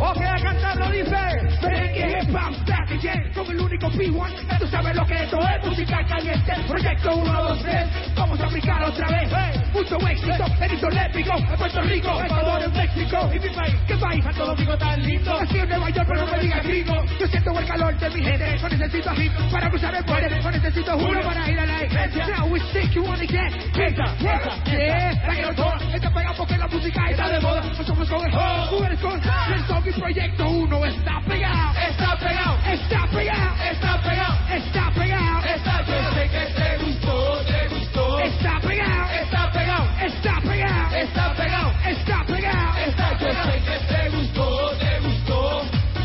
Ok, 0.00 0.20
a 0.22 0.42
cantarlo 0.42 0.90
dice 0.90 1.55
Back 1.66 2.90
again 2.90 3.32
Como 3.34 3.50
el 3.50 3.60
único 3.60 3.90
P1 3.90 4.58
Tú 4.58 4.66
sabes 4.68 4.96
lo 4.96 5.06
que 5.06 5.14
esto 5.14 5.38
es 5.38 5.66
Música 5.66 6.04
caliente 6.06 6.52
Proyecto 6.68 7.16
1, 7.16 7.42
2, 7.42 7.62
3 7.62 7.86
Vamos 8.16 8.40
a 8.40 8.46
aplicar 8.46 8.84
otra 8.84 9.08
vez 9.08 9.72
Mucho 9.72 9.96
éxito 10.08 10.44
En 10.60 11.56
Puerto 11.56 11.80
Rico 11.82 12.22
Ecuador, 12.22 12.62
en 12.62 12.72
México. 12.72 13.30
Y 13.34 13.38
mi 13.38 13.48
país 13.50 13.74
¿Qué 13.86 13.96
país? 13.96 14.24
Santo 14.24 14.46
Domingo 14.46 14.78
tan 14.78 15.02
lindo. 15.02 15.40
Nací 15.40 15.58
en 15.58 15.68
Nueva 15.68 15.90
York 15.90 16.08
Pero 16.08 16.26
no 16.26 16.32
me 16.32 16.38
digas 16.38 16.64
gringo. 16.64 17.04
Yo 17.20 17.26
siento 17.26 17.58
el 17.58 17.66
calor 17.66 17.96
de 17.98 18.10
mi 18.10 18.22
gente 18.22 18.58
No 18.62 18.68
necesito 18.68 19.10
ají 19.10 19.30
Para 19.50 19.70
cruzar 19.70 19.94
el 19.94 20.04
puente 20.04 20.40
No 20.40 20.50
necesito 20.50 20.98
juro 20.98 21.22
Para 21.22 21.50
ir 21.50 21.58
a 21.58 21.66
la 21.66 21.84
iglesia. 21.84 22.26
Now 22.28 22.46
we 22.48 22.60
stick 22.70 22.92
you 22.94 23.04
on 23.06 23.20
again 23.20 23.52
yeah 23.74 25.12
La 25.26 25.34
quiero 25.34 25.54
toda 25.54 25.78
pegado 25.78 26.36
porque 26.36 26.56
la 26.56 26.66
música 26.68 27.10
está 27.10 27.28
de 27.28 27.40
moda. 27.40 27.62
No 27.76 27.84
somos 27.84 28.08
con 28.08 28.24
el 28.24 28.32
Tú 28.32 28.84
eres 28.84 29.00
con 29.00 29.20
El 29.52 29.64
Zombie 29.64 29.92
Proyecto 29.92 30.48
1 30.48 30.86
está 30.86 31.20
pegado 31.26 31.55
Está 31.88 32.16
pegado 32.16 32.58
Está 32.72 33.06
pegado 33.08 33.54
Está 33.70 34.02
pegado 34.02 34.36
Está 34.50 34.90
pegado 34.92 35.38
Está 35.44 35.74
Yo 35.86 36.14
sé 36.14 36.28
que 36.28 36.44
te 36.54 36.68
gustó 36.84 37.44
Te 37.44 37.68
gustó. 37.68 38.18
Está 38.20 38.60
pegado 38.60 39.04
Está 39.22 39.52
pegado. 39.52 39.84
Está 40.00 40.40
pegado 40.40 40.96
Está 40.96 41.34
pegado. 41.34 41.72
Está 41.84 42.24
pegado 42.24 42.78
Está 42.86 43.18
Yo 43.18 43.28
sé 43.44 43.62
que 43.66 43.76
te 43.94 44.10
gustó 44.10 44.70
Te 44.78 45.00
gustó. 45.00 45.16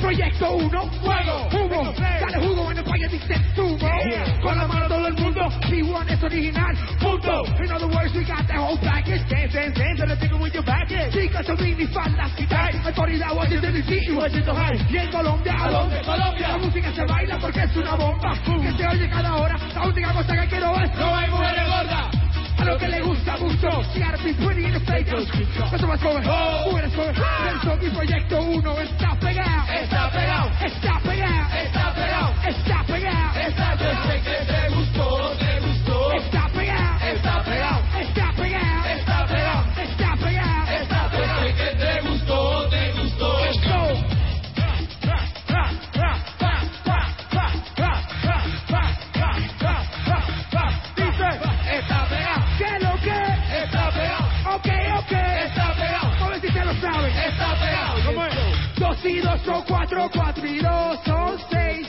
Proyecto 0.02 0.52
1, 0.58 0.92
fuego, 1.04 1.48
humo, 1.54 1.94
sale 1.96 2.46
jugo 2.46 2.72
en 2.72 2.78
el 2.80 2.84
país 2.84 3.12
dice 3.12 3.36
sumo. 3.56 3.78
Con 4.42 4.58
la 4.58 4.68
mano 4.68 4.88
todo 4.88 5.08
el 5.08 5.14
mundo, 5.14 5.42
P1 5.70 6.10
es 6.10 6.24
original, 6.24 6.76
punto. 7.00 7.46
In 7.64 7.72
other 7.72 7.88
words, 7.88 8.12
we 8.16 8.26
got 8.26 8.48
the 8.48 8.58
whole 8.58 8.78
package. 8.80 9.22
Dance, 9.30 9.54
dance, 9.54 9.78
dance, 9.78 10.02
and 10.02 10.20
take 10.20 10.32
it 10.32 10.42
with 10.42 10.54
your 10.54 10.64
baggage. 10.64 11.14
Chicas 11.14 11.46
son 11.46 11.58
mini 11.62 11.86
faldas 11.88 12.32
y. 12.40 12.51
Autoridad, 12.92 13.34
Washington 13.34 13.74
DC 13.74 14.00
y 14.04 14.12
Washington 14.12 14.58
High. 14.58 14.86
Y 14.90 14.98
en 14.98 15.12
Colombia, 15.12 15.56
¿a 15.58 15.70
dónde? 15.70 16.02
Colombia. 16.02 16.48
La 16.50 16.58
música 16.58 16.94
se 16.94 17.06
baila 17.06 17.38
porque 17.40 17.64
es 17.64 17.76
una 17.78 17.96
bomba. 17.96 18.34
Que 18.44 18.72
se 18.74 18.86
oye 18.86 19.10
cada 19.10 19.36
hora. 19.38 19.58
La 19.74 19.88
única 19.88 20.12
cosa 20.12 20.36
que 20.36 20.48
quiero 20.50 20.78
es. 20.78 20.94
No 20.96 21.16
hay 21.16 21.30
mujeres 21.30 21.68
gordas. 21.70 22.16
A 22.58 22.66
lo 22.66 22.78
que 22.78 22.88
le 22.90 23.02
gusta 23.02 23.38
mucho, 23.38 23.70
CRP 23.94 24.38
20 24.38 24.62
in 24.62 24.74
the 24.74 24.80
stadium. 24.80 25.26
Eso 25.74 25.88
más 25.88 26.02
joven, 26.02 26.24
mujeres 26.66 26.94
joven. 26.94 27.16
Nelson 27.46 27.80
y 27.82 27.90
Proyecto 27.92 28.42
1 28.42 28.80
está 28.82 29.16
pegado. 29.22 29.74
Está 29.74 30.12
pegado. 30.12 30.52
Está 30.60 31.00
pegado. 31.00 31.56
Está 31.56 31.94
pegado. 31.94 32.34
Está 32.46 32.84
pegado. 32.84 33.40
Está 33.40 33.78
Yo 33.78 34.04
sé 34.06 34.22
que 34.22 34.81
2 59.02 59.12
y 59.12 59.20
2 59.20 59.42
son 59.42 59.64
4, 59.68 60.10
4 60.14 60.46
y 60.46 60.60
2 60.60 61.00
son 61.06 61.40
6. 61.50 61.88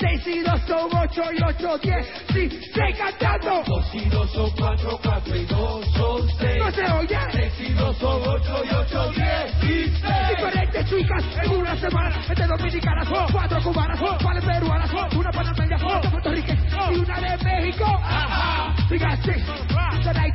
6 0.00 0.26
y 0.26 0.40
2 0.40 0.60
son 0.66 0.90
8 0.92 1.22
y 1.32 1.42
8, 1.42 1.78
10. 1.78 2.06
Sí, 2.32 2.50
sigue 2.50 2.94
cantando. 2.98 3.62
2 3.64 3.94
y 3.94 4.08
2 4.08 4.32
son 4.32 4.50
4, 4.58 5.00
4 5.00 5.36
y 5.36 5.44
2 5.44 5.86
son 5.94 6.28
6. 6.38 6.58
No 6.58 6.70
se 6.72 6.92
oye. 6.92 7.18
6 7.30 7.52
y 7.60 7.72
2 7.74 7.96
son 7.98 8.22
8 8.26 8.62
y 8.64 8.74
8, 8.74 9.12
10 9.12 9.70
y 9.70 9.96
6. 10.00 10.02
Diferentes 10.30 10.90
chicas 10.90 11.24
en 11.44 11.50
una 11.52 11.76
semana. 11.76 12.20
Este 12.28 12.46
dominicanas, 12.46 13.08
4 13.30 13.62
cubanas, 13.62 14.00
4 14.00 14.46
peruanas, 14.48 14.90
una 15.14 15.30
panameña, 15.30 15.78
4 15.80 16.10
puertorriqueñas 16.10 16.74
y 16.90 16.98
una 16.98 17.20
de 17.20 17.44
México. 17.44 17.84
Ajá. 18.02 18.74
Fíjate 18.88 19.44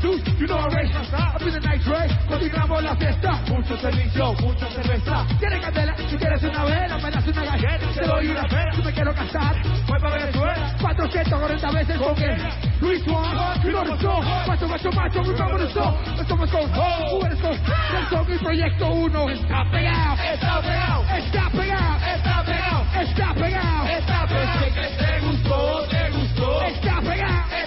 you 0.03 0.47
know. 0.47 0.57
Up 0.57 1.41
in 1.41 1.53
the 1.53 1.59
night 1.59 1.85
race, 1.87 2.11
continuamos 2.27 2.83
la 2.83 2.95
fiesta. 2.95 3.41
Mucho 3.47 3.77
servicio, 3.77 4.33
mucha 4.41 4.67
cerveza. 4.69 5.25
¿Quieres 5.39 5.61
candela? 5.61 5.95
Si 6.09 6.17
quieres 6.17 6.43
una 6.43 6.63
vela, 6.65 6.97
me 6.97 7.11
das 7.11 7.27
una 7.27 7.45
galleta. 7.45 7.87
Te 7.93 8.05
doy 8.05 8.27
una 8.27 8.43
pera. 8.43 8.73
Si 8.75 8.81
me 8.83 8.93
quiero 8.93 9.13
casar, 9.13 9.55
voy 9.87 9.99
para 9.99 10.17
Venezuela. 10.17 10.75
440 10.81 11.71
veces 11.71 11.97
con 11.97 12.21
él. 12.21 12.41
Luis 12.81 13.03
Juan, 13.05 13.63
you 13.63 13.71
know 13.71 13.83
the. 13.83 13.93
Macho, 14.47 14.67
macho, 14.67 14.91
macho, 14.91 15.23
the 15.23 15.73
song. 15.73 15.95
Estamos 16.19 16.49
con 16.49 16.69
mujeres 16.69 17.39
con 17.39 17.51
el 17.51 18.09
song 18.09 18.27
y 18.29 18.37
Proyecto 18.37 18.87
1. 18.91 19.29
Está 19.29 19.63
pegado. 19.71 20.17
Está 20.33 20.61
pegado. 20.61 21.03
Está 21.15 21.49
pegado. 21.49 21.97
Está 22.13 22.43
pegado. 22.43 22.85
Está 22.99 23.33
pegado. 23.33 23.87
Está 23.87 24.27
pegado. 24.27 24.59
Sé 24.59 24.71
que 24.73 25.05
te 25.05 25.19
gustó, 25.25 25.87
te 25.89 26.09
gustó. 26.11 26.61
Está 26.63 27.01
pegado. 27.01 27.62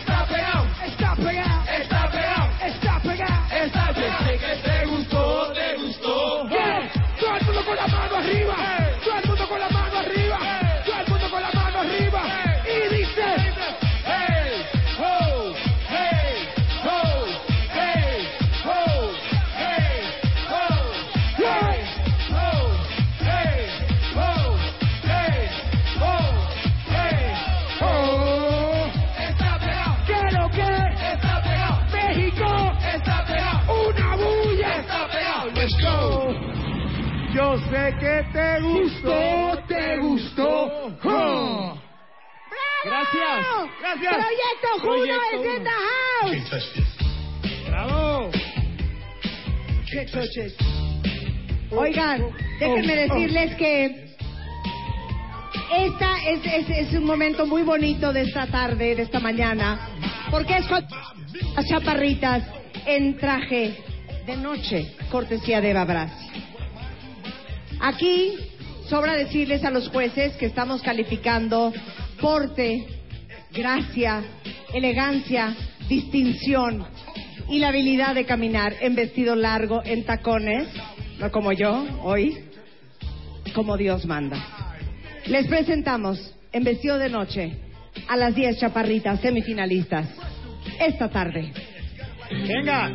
te 38.33 38.61
gustó, 38.61 39.59
te 39.67 39.97
gustó. 39.99 40.93
Gracias. 42.85 43.47
Gracias. 43.81 44.15
Proyecto 44.15 44.69
Juno 44.81 45.17
is 45.33 45.45
in 45.57 45.65
the 45.65 45.71
house. 46.51 46.73
Bravo. 47.69 48.31
Oigan, 51.71 52.23
oh, 52.23 52.27
oh, 52.27 52.35
déjenme 52.59 52.93
oh. 52.93 53.15
decirles 53.15 53.55
que 53.57 54.07
esta 55.73 56.23
es, 56.29 56.41
es, 56.45 56.71
es 56.71 56.93
un 56.93 57.05
momento 57.05 57.47
muy 57.47 57.63
bonito 57.63 58.13
de 58.13 58.23
esta 58.23 58.47
tarde, 58.47 58.95
de 58.95 59.03
esta 59.03 59.21
mañana, 59.21 59.89
porque 60.31 60.59
es 60.59 60.67
con 60.67 60.87
las 61.55 61.67
chaparritas 61.67 62.45
en 62.87 63.17
traje 63.17 63.77
de 64.27 64.37
noche, 64.37 64.95
cortesía 65.11 65.61
de 65.61 65.73
Babrasi. 65.73 66.36
Aquí 67.81 68.33
sobra 68.89 69.15
decirles 69.15 69.65
a 69.65 69.71
los 69.71 69.89
jueces 69.89 70.35
que 70.37 70.47
estamos 70.47 70.83
calificando 70.83 71.73
porte, 72.21 72.87
gracia, 73.53 74.23
elegancia, 74.73 75.55
distinción 75.89 76.87
y 77.49 77.59
la 77.59 77.69
habilidad 77.69 78.15
de 78.15 78.25
caminar 78.25 78.75
en 78.81 78.95
vestido 78.95 79.37
largo, 79.37 79.83
en 79.85 80.05
tacones, 80.05 80.69
no 81.19 81.31
como 81.31 81.53
yo 81.53 81.87
hoy, 82.03 82.39
como 83.55 83.77
Dios 83.77 84.05
manda. 84.07 84.37
Les 85.27 85.47
presentamos 85.47 86.35
en 86.53 86.65
vestido 86.65 86.99
de 86.99 87.09
noche 87.09 87.59
a 88.09 88.17
las 88.17 88.35
10 88.35 88.59
chaparritas 88.59 89.21
semifinalistas 89.21 90.09
esta 90.81 91.09
tarde. 91.09 91.53
Venga. 92.31 92.91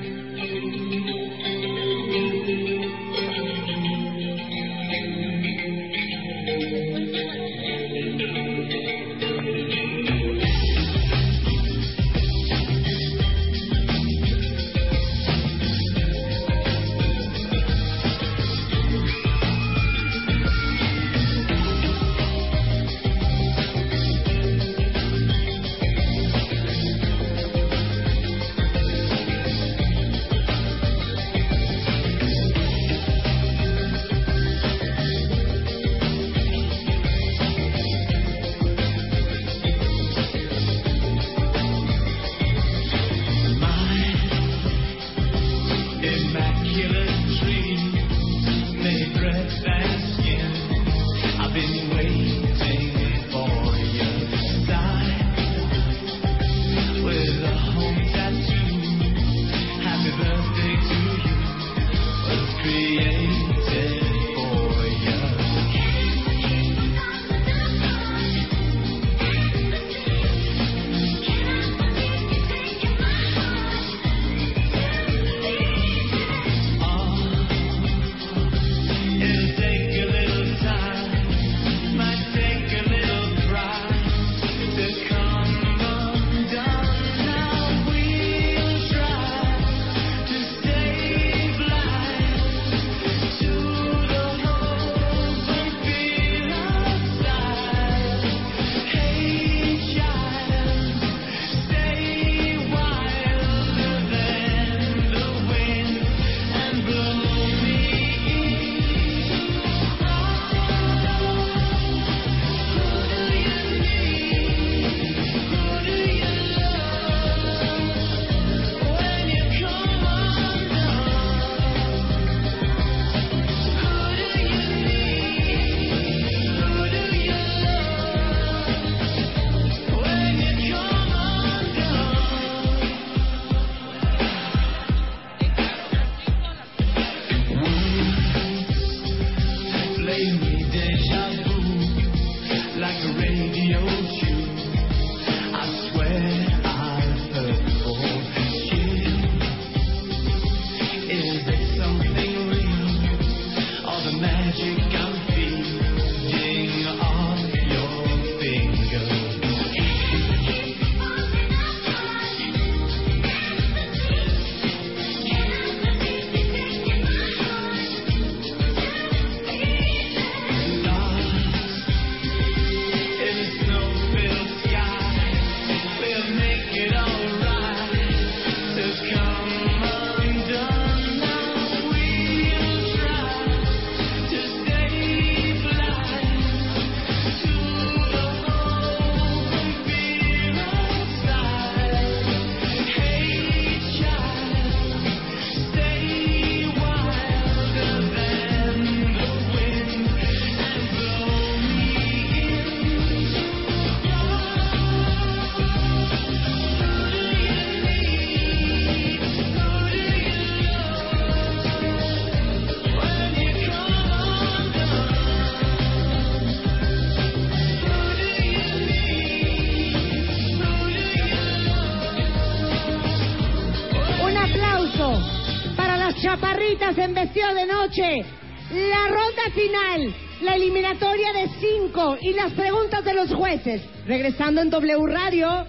Chaparritas 226.31 226.97
en 226.97 227.13
vestido 227.13 227.53
de 227.53 227.65
noche. 227.65 228.23
La 228.71 229.09
ronda 229.09 229.51
final, 229.53 230.15
la 230.43 230.55
eliminatoria 230.55 231.33
de 231.33 231.49
cinco 231.59 232.17
y 232.21 232.31
las 232.31 232.53
preguntas 232.53 233.03
de 233.03 233.13
los 233.13 233.33
jueces. 233.33 233.81
Regresando 234.07 234.61
en 234.61 234.69
W 234.69 235.07
Radio. 235.07 235.67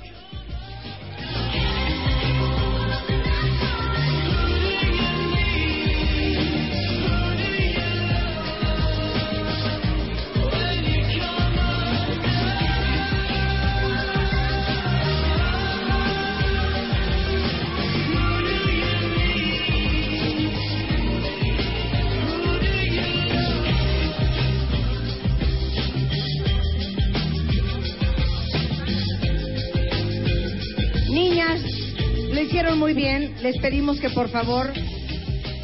Les 33.43 33.59
pedimos 33.59 33.99
que 33.99 34.11
por 34.11 34.29
favor 34.29 34.73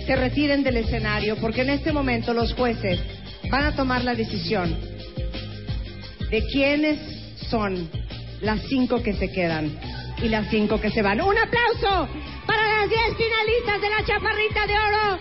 se 0.05 0.17
retiren 0.17 0.63
del 0.65 0.79
escenario, 0.79 1.37
porque 1.37 1.63
en 1.63 1.71
este 1.71 1.93
momento 1.93 2.35
los 2.35 2.53
jueces 2.55 2.99
van 3.51 3.65
a 3.65 3.77
tomar 3.77 4.03
la 4.03 4.15
decisión 4.15 4.77
de 6.31 6.45
quiénes 6.53 6.99
son 7.49 7.89
las 8.41 8.61
cinco 8.69 9.03
que 9.03 9.13
se 9.15 9.31
quedan 9.31 9.71
y 10.23 10.29
las 10.29 10.49
cinco 10.51 10.81
que 10.81 10.91
se 10.91 11.03
van. 11.03 11.21
¡Un 11.21 11.39
aplauso 11.39 12.09
para 12.47 12.63
las 12.81 12.89
diez 12.89 13.17
finalistas 13.17 13.81
de 13.81 13.91
la 13.91 14.05
Chaparrita 14.05 14.67
de 14.67 14.73
Oro! 14.75 15.19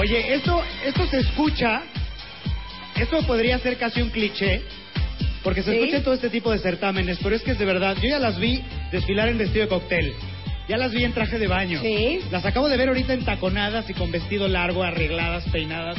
Oye, 0.00 0.34
esto, 0.34 0.62
esto 0.84 1.06
se 1.06 1.18
escucha, 1.20 1.82
esto 2.96 3.22
podría 3.26 3.58
ser 3.58 3.76
casi 3.78 4.02
un 4.02 4.10
cliché, 4.10 4.62
porque 5.42 5.62
se 5.62 5.70
¿Sí? 5.72 5.78
escucha 5.78 5.96
en 5.98 6.04
todo 6.04 6.14
este 6.14 6.30
tipo 6.30 6.50
de 6.52 6.58
certámenes, 6.58 7.18
pero 7.22 7.34
es 7.34 7.42
que 7.42 7.52
es 7.52 7.58
de 7.58 7.64
verdad. 7.64 7.96
Yo 7.96 8.08
ya 8.08 8.18
las 8.18 8.38
vi 8.38 8.62
desfilar 8.92 9.28
en 9.28 9.38
vestido 9.38 9.62
de 9.64 9.68
cóctel. 9.68 10.14
Ya 10.70 10.76
las 10.76 10.92
vi 10.92 11.02
en 11.02 11.12
traje 11.12 11.36
de 11.36 11.48
baño. 11.48 11.80
Sí. 11.82 12.20
Las 12.30 12.44
acabo 12.44 12.68
de 12.68 12.76
ver 12.76 12.86
ahorita 12.86 13.12
en 13.12 13.24
taconadas 13.24 13.90
y 13.90 13.92
con 13.92 14.12
vestido 14.12 14.46
largo, 14.46 14.84
arregladas, 14.84 15.42
peinadas. 15.50 15.98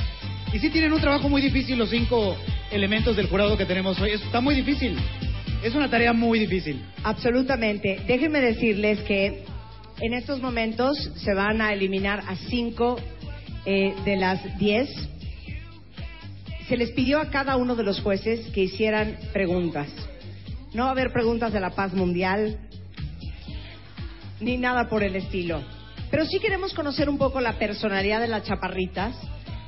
Y 0.53 0.59
sí 0.59 0.69
tienen 0.69 0.93
un 0.93 1.01
trabajo 1.01 1.27
muy 1.27 1.41
difícil 1.41 1.77
los 1.77 1.89
cinco 1.89 2.37
elementos 2.71 3.17
del 3.17 3.27
jurado 3.27 3.57
que 3.57 3.65
tenemos 3.65 3.99
hoy. 3.99 4.11
Está 4.11 4.39
muy 4.39 4.55
difícil. 4.55 4.97
Es 5.61 5.75
una 5.75 5.89
tarea 5.89 6.13
muy 6.13 6.39
difícil. 6.39 6.81
Absolutamente. 7.03 7.99
Déjenme 8.07 8.39
decirles 8.39 9.01
que 9.01 9.43
en 9.99 10.13
estos 10.13 10.41
momentos 10.41 10.97
se 11.17 11.33
van 11.33 11.61
a 11.61 11.73
eliminar 11.73 12.23
a 12.25 12.37
cinco 12.37 12.97
eh, 13.65 13.93
de 14.05 14.15
las 14.15 14.57
diez. 14.57 14.87
Se 16.69 16.77
les 16.77 16.91
pidió 16.91 17.19
a 17.19 17.29
cada 17.29 17.57
uno 17.57 17.75
de 17.75 17.83
los 17.83 17.99
jueces 17.99 18.39
que 18.53 18.61
hicieran 18.61 19.17
preguntas. 19.33 19.89
No 20.73 20.83
va 20.83 20.89
a 20.89 20.91
haber 20.93 21.11
preguntas 21.11 21.51
de 21.51 21.59
la 21.59 21.71
paz 21.71 21.93
mundial 21.93 22.57
ni 24.41 24.57
nada 24.57 24.89
por 24.89 25.03
el 25.03 25.15
estilo. 25.15 25.61
Pero 26.09 26.25
sí 26.25 26.39
queremos 26.39 26.73
conocer 26.73 27.09
un 27.09 27.17
poco 27.17 27.39
la 27.39 27.53
personalidad 27.53 28.19
de 28.19 28.27
las 28.27 28.43
chaparritas, 28.43 29.15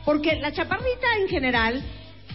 porque 0.03 0.36
la 0.36 0.51
chaparrita 0.51 1.07
en 1.21 1.30
general 1.30 1.82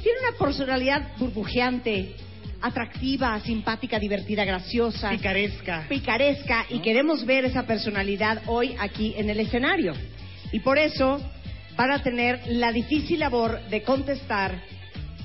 tiene 0.03 0.18
una 0.28 0.39
personalidad 0.39 1.16
burbujeante, 1.18 2.14
atractiva, 2.62 3.39
simpática, 3.41 3.99
divertida, 3.99 4.45
graciosa, 4.45 5.11
Picaresca. 5.11 5.86
picaresca, 5.89 6.66
y 6.70 6.80
queremos 6.80 7.24
ver 7.26 7.45
esa 7.45 7.64
personalidad 7.64 8.43
hoy 8.47 8.74
aquí 8.78 9.14
en 9.16 9.28
el 9.30 9.41
escenario. 9.41 9.93
Y 10.53 10.61
por 10.61 10.78
eso 10.78 11.20
van 11.76 11.91
a 11.91 12.03
tener 12.03 12.41
la 12.47 12.72
difícil 12.72 13.20
labor 13.20 13.61
de 13.68 13.82
contestar 13.82 14.61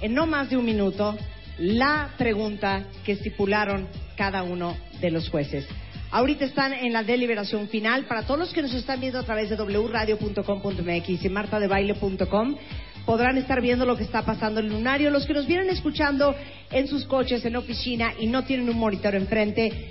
en 0.02 0.14
no 0.14 0.26
más 0.28 0.50
de 0.50 0.58
un 0.58 0.66
minuto 0.66 1.18
la 1.58 2.10
pregunta 2.18 2.84
que 3.06 3.14
estipularon 3.14 3.88
cada 4.18 4.44
uno 4.44 4.76
de 5.00 5.12
los 5.12 5.30
jueces. 5.30 5.66
Ahorita 6.14 6.46
están 6.46 6.74
en 6.74 6.94
la 6.94 7.02
deliberación 7.02 7.68
final. 7.70 8.06
Para 8.06 8.22
todos 8.22 8.40
los 8.40 8.54
que 8.54 8.62
nos 8.62 8.72
están 8.76 9.00
viendo 9.00 9.18
a 9.18 9.24
través 9.24 9.50
de 9.50 9.56
wradio.com.mx 9.56 11.26
y 11.26 11.30
martadebaile.com, 11.30 12.56
podrán 13.04 13.40
estar 13.40 13.60
viendo 13.62 13.84
lo 13.84 13.98
que 13.98 14.04
está 14.04 14.22
pasando 14.22 14.60
en 14.60 14.68
el 14.68 14.74
lunario. 14.74 15.10
Los 15.10 15.26
que 15.26 15.34
nos 15.34 15.48
vienen 15.48 15.72
escuchando 15.72 16.36
en 16.70 16.88
sus 16.88 17.06
coches, 17.06 17.44
en 17.46 17.56
oficina 17.56 18.14
y 18.20 18.28
no 18.28 18.44
tienen 18.44 18.70
un 18.70 18.78
monitor 18.78 19.16
enfrente, 19.16 19.90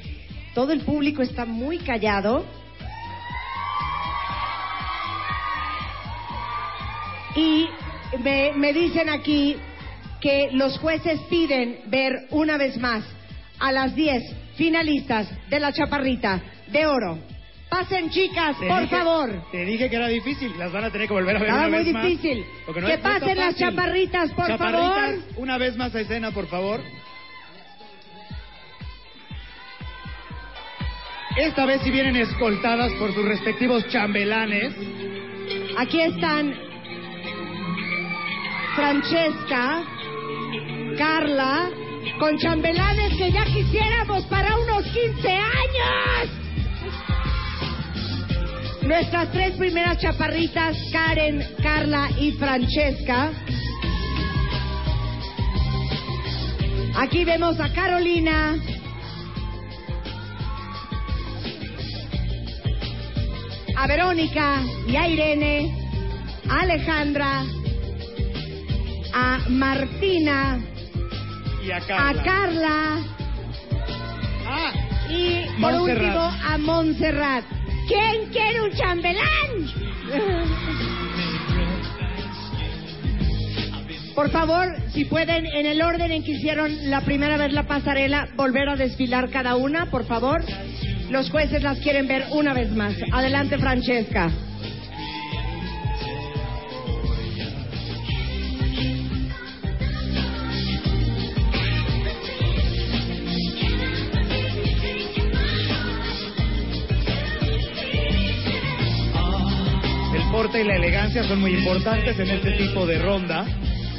todo 0.55 0.71
el 0.71 0.83
público 0.83 1.23
está 1.23 1.45
muy 1.45 1.79
callado. 1.79 2.45
Y 7.35 7.67
me, 8.23 8.53
me 8.53 8.73
dicen 8.73 9.09
aquí 9.09 9.57
que 10.21 10.51
los 10.53 10.79
jueces 10.79 11.19
piden 11.29 11.81
ver 11.87 12.29
una 12.31 12.59
vez 12.59 12.79
más 12.79 13.03
a 13.59 13.73
las 13.73 13.97
10 13.97 14.42
finalistas 14.57 15.29
de 15.49 15.61
la 15.61 15.73
chaparrita 15.73 16.41
de 16.69 16.87
oro. 16.87 17.19
Pasen, 17.69 18.11
chicas, 18.11 18.59
Te 18.61 18.69
por 18.69 18.83
dije- 18.83 18.97
favor. 18.97 19.45
Te 19.51 19.65
dije 19.65 19.89
que 19.89 19.97
era 19.97 20.09
difícil. 20.09 20.53
Las 20.59 20.71
van 20.73 20.85
a 20.85 20.91
tener 20.91 21.09
que 21.09 21.15
volver 21.15 21.37
a 21.37 21.39
ver 21.39 21.49
Estaba 21.49 21.69
una 21.69 21.77
muy 21.79 21.85
vez 21.93 22.03
difícil. 22.03 22.45
no 22.67 22.75
que 22.87 22.99
pasen 22.99 23.39
las 23.39 23.57
chaparritas, 23.57 24.31
por 24.33 24.47
Chaparritas, 24.47 24.95
favor. 24.95 25.19
una 25.39 25.57
vez 25.59 25.77
más 25.77 25.95
a 25.95 26.01
escena, 26.01 26.31
por 26.33 26.47
favor. 26.49 26.81
Esta 31.39 31.65
vez 31.65 31.81
si 31.81 31.91
vienen 31.91 32.17
escoltadas 32.17 32.93
por 32.99 33.15
sus 33.15 33.25
respectivos 33.25 33.89
chambelanes. 33.89 34.75
Aquí 35.79 35.99
están 36.03 36.55
Francesca, 38.77 39.83
Carla, 40.99 41.71
con 42.19 42.39
chambelanes 42.39 43.17
que 43.17 43.31
ya 43.31 43.45
quisiéramos 43.45 44.25
para 44.27 44.57
unos 44.57 44.85
15 44.85 45.29
años. 45.29 46.31
Nuestras 48.83 49.31
tres 49.31 49.57
primeras 49.57 49.99
chaparritas, 49.99 50.77
Karen, 50.91 51.45
Carla 51.63 52.11
y 52.19 52.33
Francesca. 52.33 53.31
Aquí 56.97 57.25
vemos 57.25 57.59
a 57.61 57.73
Carolina. 57.73 58.57
A 63.77 63.87
Verónica 63.87 64.63
y 64.87 64.97
a 64.97 65.09
Irene, 65.09 65.75
a 66.49 66.61
Alejandra, 66.61 67.45
a 69.13 69.39
Martina, 69.49 70.61
Y 71.65 71.71
a 71.71 71.77
a 71.77 71.81
Carla. 71.81 72.23
Carla 72.23 72.99
Ah, 74.47 74.73
y 75.09 75.45
por 75.61 75.73
Montserrat. 75.73 76.03
último 76.03 76.21
a 76.21 76.59
Montserrat. 76.59 77.45
¿Quién 77.89 78.31
quiere 78.31 78.63
un 78.63 78.71
chambelán? 78.73 79.23
Por 84.15 84.31
favor, 84.31 84.67
si 84.93 85.07
pueden, 85.07 85.47
en 85.47 85.65
el 85.67 85.81
orden 85.81 86.13
en 86.13 86.23
que 86.23 86.33
hicieron 86.33 86.91
la 86.91 87.01
primera 87.01 87.37
vez 87.39 87.53
la 87.53 87.63
pasarela, 87.67 88.29
volver 88.37 88.69
a 88.69 88.77
desfilar 88.77 89.31
cada 89.31 89.57
una, 89.57 89.87
por 89.87 90.05
favor. 90.05 90.45
Los 91.11 91.31
jueces 91.31 91.63
las 91.63 91.79
quieren 91.79 92.07
ver 92.09 92.27
una 92.33 92.53
vez 92.53 92.71
más. 92.73 92.95
Adelante, 93.13 93.57
Francesca. 93.59 94.31
Y 110.55 110.65
la 110.65 110.77
elegancia 110.77 111.25
son 111.25 111.41
muy 111.41 111.55
importantes 111.55 112.19
en 112.19 112.29
este 112.29 112.53
tipo 112.53 112.85
de 112.85 112.99
ronda. 112.99 113.47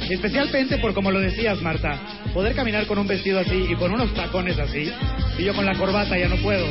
Especialmente 0.08 0.78
por, 0.78 0.94
como 0.94 1.10
lo 1.10 1.18
decías, 1.18 1.60
Marta, 1.60 1.98
poder 2.32 2.54
caminar 2.54 2.86
con 2.86 2.96
un 2.96 3.08
vestido 3.08 3.40
así 3.40 3.66
y 3.68 3.74
con 3.74 3.92
unos 3.92 4.14
tacones 4.14 4.56
así. 4.60 4.88
Y 5.36 5.42
yo 5.42 5.52
con 5.52 5.66
la 5.66 5.74
corbata 5.74 6.16
ya 6.16 6.28
no 6.28 6.36
puedo. 6.36 6.64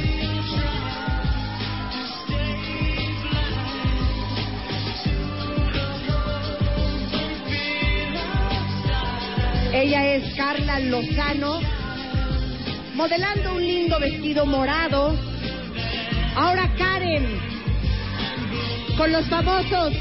Ella 9.74 10.16
es 10.16 10.34
Carla 10.36 10.80
Lozano, 10.80 11.60
modelando 12.96 13.56
un 13.56 13.62
lindo 13.62 14.00
vestido 14.00 14.46
morado. 14.46 15.14
Ahora 16.36 16.74
Karen, 16.78 17.53
con 18.98 19.12
los 19.12 19.26
famosos 19.28 19.94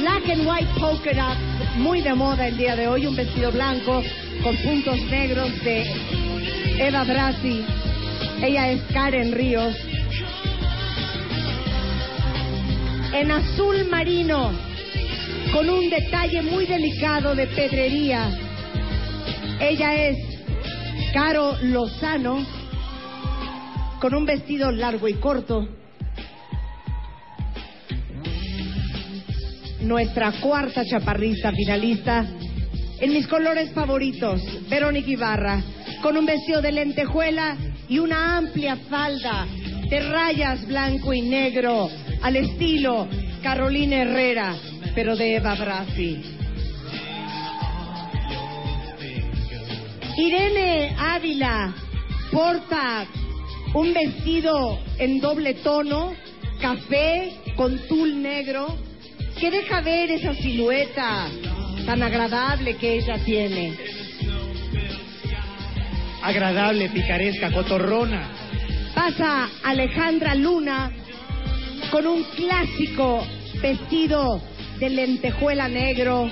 black 0.00 0.28
and 0.28 0.46
white 0.46 0.68
polka 0.78 1.12
dots, 1.12 1.76
muy 1.76 2.02
de 2.02 2.14
moda 2.14 2.48
el 2.48 2.56
día 2.56 2.76
de 2.76 2.86
hoy, 2.86 3.06
un 3.06 3.16
vestido 3.16 3.50
blanco 3.50 4.02
con 4.42 4.56
puntos 4.56 5.00
negros 5.10 5.50
de 5.64 5.84
Eva 6.78 7.04
Brasi. 7.04 7.64
Ella 8.42 8.70
es 8.70 8.82
Karen 8.92 9.32
Ríos. 9.32 9.74
En 13.12 13.30
azul 13.30 13.88
marino, 13.90 14.52
con 15.52 15.68
un 15.68 15.88
detalle 15.90 16.42
muy 16.42 16.66
delicado 16.66 17.34
de 17.34 17.46
pedrería. 17.46 18.30
Ella 19.60 20.08
es 20.08 20.16
Caro 21.12 21.56
Lozano, 21.62 22.44
con 24.00 24.14
un 24.14 24.24
vestido 24.24 24.70
largo 24.70 25.08
y 25.08 25.14
corto. 25.14 25.77
Nuestra 29.88 30.32
cuarta 30.32 30.84
chaparrista 30.84 31.50
finalista, 31.50 32.26
en 33.00 33.10
mis 33.10 33.26
colores 33.26 33.70
favoritos, 33.70 34.38
Verónica 34.68 35.10
Ibarra, 35.10 35.62
con 36.02 36.14
un 36.18 36.26
vestido 36.26 36.60
de 36.60 36.72
lentejuela 36.72 37.56
y 37.88 37.98
una 37.98 38.36
amplia 38.36 38.76
falda 38.90 39.46
de 39.88 40.00
rayas 40.00 40.66
blanco 40.68 41.14
y 41.14 41.22
negro, 41.22 41.88
al 42.20 42.36
estilo 42.36 43.08
Carolina 43.42 44.02
Herrera, 44.02 44.56
pero 44.94 45.16
de 45.16 45.36
Eva 45.36 45.54
Brasi. 45.54 46.22
Irene 50.18 50.94
Ávila 50.98 51.74
porta 52.30 53.06
un 53.72 53.94
vestido 53.94 54.80
en 54.98 55.18
doble 55.18 55.54
tono, 55.54 56.12
café 56.60 57.32
con 57.56 57.78
tul 57.88 58.20
negro, 58.20 58.76
que 59.38 59.50
deja 59.50 59.80
ver 59.80 60.10
esa 60.10 60.34
silueta 60.34 61.28
tan 61.86 62.02
agradable 62.02 62.76
que 62.76 62.98
ella 62.98 63.18
tiene. 63.24 63.72
Agradable, 66.22 66.88
picaresca, 66.88 67.50
cotorrona. 67.52 68.28
Pasa 68.94 69.48
Alejandra 69.62 70.34
Luna 70.34 70.90
con 71.90 72.06
un 72.06 72.24
clásico 72.36 73.24
vestido 73.62 74.42
de 74.80 74.90
lentejuela 74.90 75.68
negro, 75.68 76.28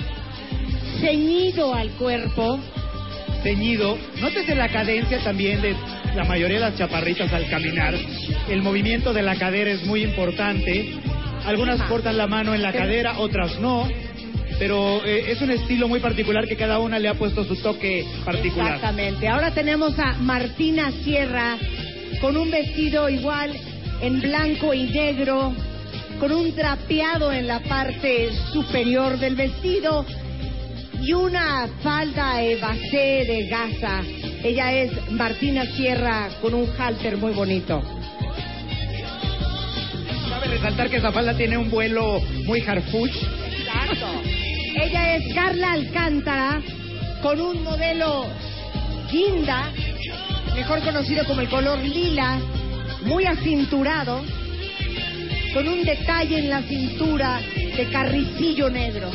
ceñido 0.99 1.73
al 1.73 1.89
cuerpo. 1.91 2.59
Ceñido. 3.41 3.97
Nótese 4.19 4.55
la 4.55 4.69
cadencia 4.69 5.23
también 5.23 5.61
de 5.61 5.75
la 6.15 6.25
mayoría 6.25 6.57
de 6.57 6.65
las 6.69 6.77
chaparritas 6.77 7.31
al 7.31 7.49
caminar. 7.49 7.95
El 8.49 8.61
movimiento 8.61 9.13
de 9.13 9.21
la 9.21 9.35
cadera 9.35 9.71
es 9.71 9.85
muy 9.85 10.03
importante. 10.03 10.93
Algunas 11.47 11.81
cortan 11.83 12.17
la 12.17 12.27
mano 12.27 12.53
en 12.53 12.61
la 12.61 12.73
cadera, 12.73 13.19
otras 13.19 13.57
no. 13.59 13.87
Pero 14.59 15.01
eh, 15.05 15.31
es 15.31 15.41
un 15.41 15.51
estilo 15.51 15.87
muy 15.87 15.99
particular 15.99 16.47
que 16.47 16.55
cada 16.55 16.79
una 16.79 16.99
le 16.99 17.07
ha 17.07 17.13
puesto 17.13 17.43
su 17.43 17.55
toque 17.55 18.05
particular. 18.25 18.75
Exactamente. 18.75 19.27
Ahora 19.27 19.51
tenemos 19.51 19.97
a 19.97 20.13
Martina 20.13 20.91
Sierra 21.03 21.57
con 22.19 22.35
un 22.35 22.51
vestido 22.51 23.07
igual 23.07 23.53
en 24.01 24.19
blanco 24.19 24.73
y 24.73 24.83
negro, 24.83 25.53
con 26.19 26.31
un 26.31 26.53
trapeado 26.53 27.31
en 27.31 27.47
la 27.47 27.59
parte 27.61 28.29
superior 28.51 29.17
del 29.17 29.35
vestido 29.35 30.05
y 31.01 31.13
una 31.13 31.67
falda 31.81 32.41
evasé 32.41 33.25
de 33.25 33.47
gasa. 33.49 34.01
Ella 34.43 34.73
es 34.73 35.11
Martina 35.11 35.65
Sierra 35.65 36.29
con 36.41 36.53
un 36.53 36.67
halter 36.77 37.17
muy 37.17 37.33
bonito. 37.33 37.96
Resaltar 40.49 40.89
que 40.89 40.97
esa 40.97 41.11
falda 41.11 41.35
tiene 41.35 41.57
un 41.57 41.69
vuelo 41.69 42.19
muy 42.45 42.61
harfuch. 42.61 43.11
Exacto. 43.11 44.07
Ella 44.75 45.15
es 45.15 45.33
Carla 45.33 45.73
Alcántara 45.73 46.61
con 47.21 47.41
un 47.41 47.63
modelo 47.63 48.25
guinda, 49.11 49.71
mejor 50.55 50.81
conocido 50.81 51.25
como 51.25 51.41
el 51.41 51.49
color 51.49 51.79
lila, 51.79 52.39
muy 53.05 53.25
acinturado, 53.25 54.23
con 55.53 55.67
un 55.67 55.83
detalle 55.83 56.39
en 56.39 56.49
la 56.49 56.61
cintura 56.61 57.39
de 57.75 57.89
carricillo 57.91 58.69
negro. 58.69 59.09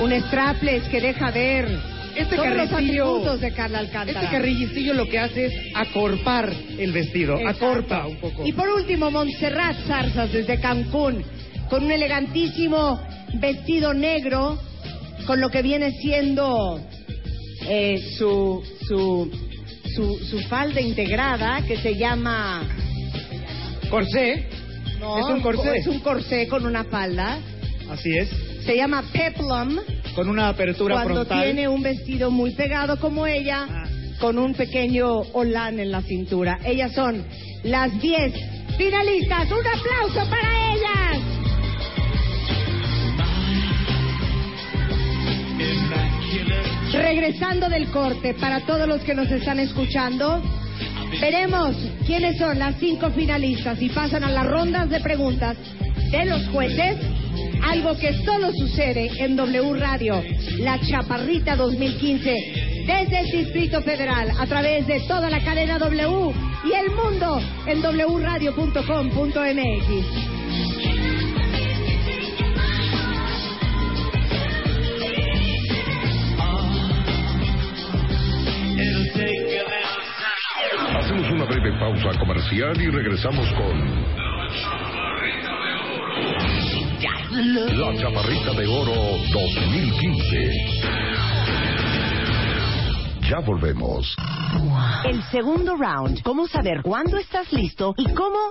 Un 0.00 0.12
strapless 0.22 0.84
que 0.88 1.00
deja 1.00 1.30
ver 1.30 1.68
Este 2.16 2.36
los 2.36 2.44
carricillo- 2.44 2.74
atributos 2.74 3.40
de 3.40 3.52
Carla 3.52 3.78
Alcántara. 3.78 4.20
Este 4.22 4.32
carrillicillo 4.32 4.94
lo 4.94 5.06
que 5.08 5.18
hace 5.18 5.46
es 5.46 5.52
acorpar 5.74 6.52
el 6.78 6.92
vestido, 6.92 7.38
Exacto. 7.38 7.66
acorpa 7.66 8.06
un 8.06 8.16
poco. 8.16 8.46
Y 8.46 8.52
por 8.52 8.68
último, 8.68 9.10
Montserrat 9.10 9.76
Zarzas 9.86 10.32
desde 10.32 10.60
Cancún, 10.60 11.24
con 11.68 11.84
un 11.84 11.92
elegantísimo 11.92 13.00
vestido 13.34 13.94
negro, 13.94 14.58
con 15.26 15.40
lo 15.40 15.50
que 15.50 15.62
viene 15.62 15.92
siendo 15.92 16.80
eh, 17.68 18.00
su, 18.18 18.62
su, 18.88 19.30
su, 19.94 20.18
su 20.24 20.40
falda 20.48 20.80
integrada, 20.80 21.62
que 21.66 21.76
se 21.76 21.96
llama... 21.96 22.62
Corsé. 23.88 24.48
No, 24.98 25.18
Es 25.18 25.24
un 25.34 25.40
corsé. 25.40 25.78
Es 25.78 25.86
un 25.86 26.00
corsé 26.00 26.48
con 26.48 26.66
una 26.66 26.84
falda. 26.84 27.38
Así 27.90 28.10
es. 28.16 28.28
Se 28.64 28.76
llama 28.76 29.02
peplum. 29.12 29.78
Con 30.14 30.28
una 30.28 30.48
apertura 30.48 30.94
Cuando 30.96 31.24
frontal. 31.24 31.44
tiene 31.44 31.68
un 31.68 31.82
vestido 31.82 32.30
muy 32.30 32.52
pegado 32.52 32.98
como 32.98 33.26
ella, 33.26 33.66
con 34.20 34.38
un 34.38 34.54
pequeño 34.54 35.20
olán 35.32 35.78
en 35.78 35.90
la 35.90 36.02
cintura. 36.02 36.58
Ellas 36.64 36.92
son 36.92 37.24
las 37.62 37.98
10 38.00 38.32
finalistas. 38.76 39.48
¡Un 39.50 39.66
aplauso 39.66 40.30
para 40.30 40.74
ellas! 40.74 41.40
Regresando 46.92 47.68
del 47.68 47.88
corte, 47.90 48.34
para 48.34 48.60
todos 48.60 48.88
los 48.88 49.00
que 49.02 49.14
nos 49.14 49.30
están 49.30 49.60
escuchando, 49.60 50.42
veremos 51.20 51.76
quiénes 52.06 52.36
son 52.38 52.58
las 52.58 52.76
cinco 52.78 53.10
finalistas 53.10 53.80
y 53.80 53.88
pasan 53.90 54.24
a 54.24 54.30
las 54.30 54.46
rondas 54.46 54.90
de 54.90 55.00
preguntas 55.00 55.56
de 56.10 56.24
los 56.24 56.46
jueces. 56.48 56.96
Algo 57.70 57.96
que 57.96 58.12
solo 58.24 58.50
sucede 58.50 59.08
en 59.18 59.36
W 59.36 59.74
Radio, 59.78 60.20
la 60.58 60.80
Chaparrita 60.80 61.54
2015, 61.54 62.84
desde 62.84 63.20
el 63.20 63.26
Distrito 63.26 63.80
Federal, 63.82 64.28
a 64.40 64.46
través 64.46 64.88
de 64.88 64.98
toda 65.06 65.30
la 65.30 65.38
cadena 65.44 65.78
W 65.78 66.34
y 66.64 66.72
el 66.72 66.90
mundo 66.90 67.40
en 67.66 67.80
wradio.com.mx. 67.80 68.80
Hacemos 80.96 81.30
una 81.30 81.44
breve 81.44 81.78
pausa 81.78 82.18
comercial 82.18 82.80
y 82.82 82.90
regresamos 82.90 83.46
con 83.52 84.29
La 87.30 87.96
Chaparrita 87.96 88.52
de 88.54 88.66
Oro 88.66 88.92
2015. 89.32 90.52
Ya 93.30 93.38
volvemos. 93.46 94.16
El 95.04 95.22
segundo 95.30 95.76
round. 95.76 96.22
¿Cómo 96.24 96.48
saber 96.48 96.82
cuándo 96.82 97.18
estás 97.18 97.52
listo 97.52 97.94
y 97.96 98.12
cómo 98.14 98.50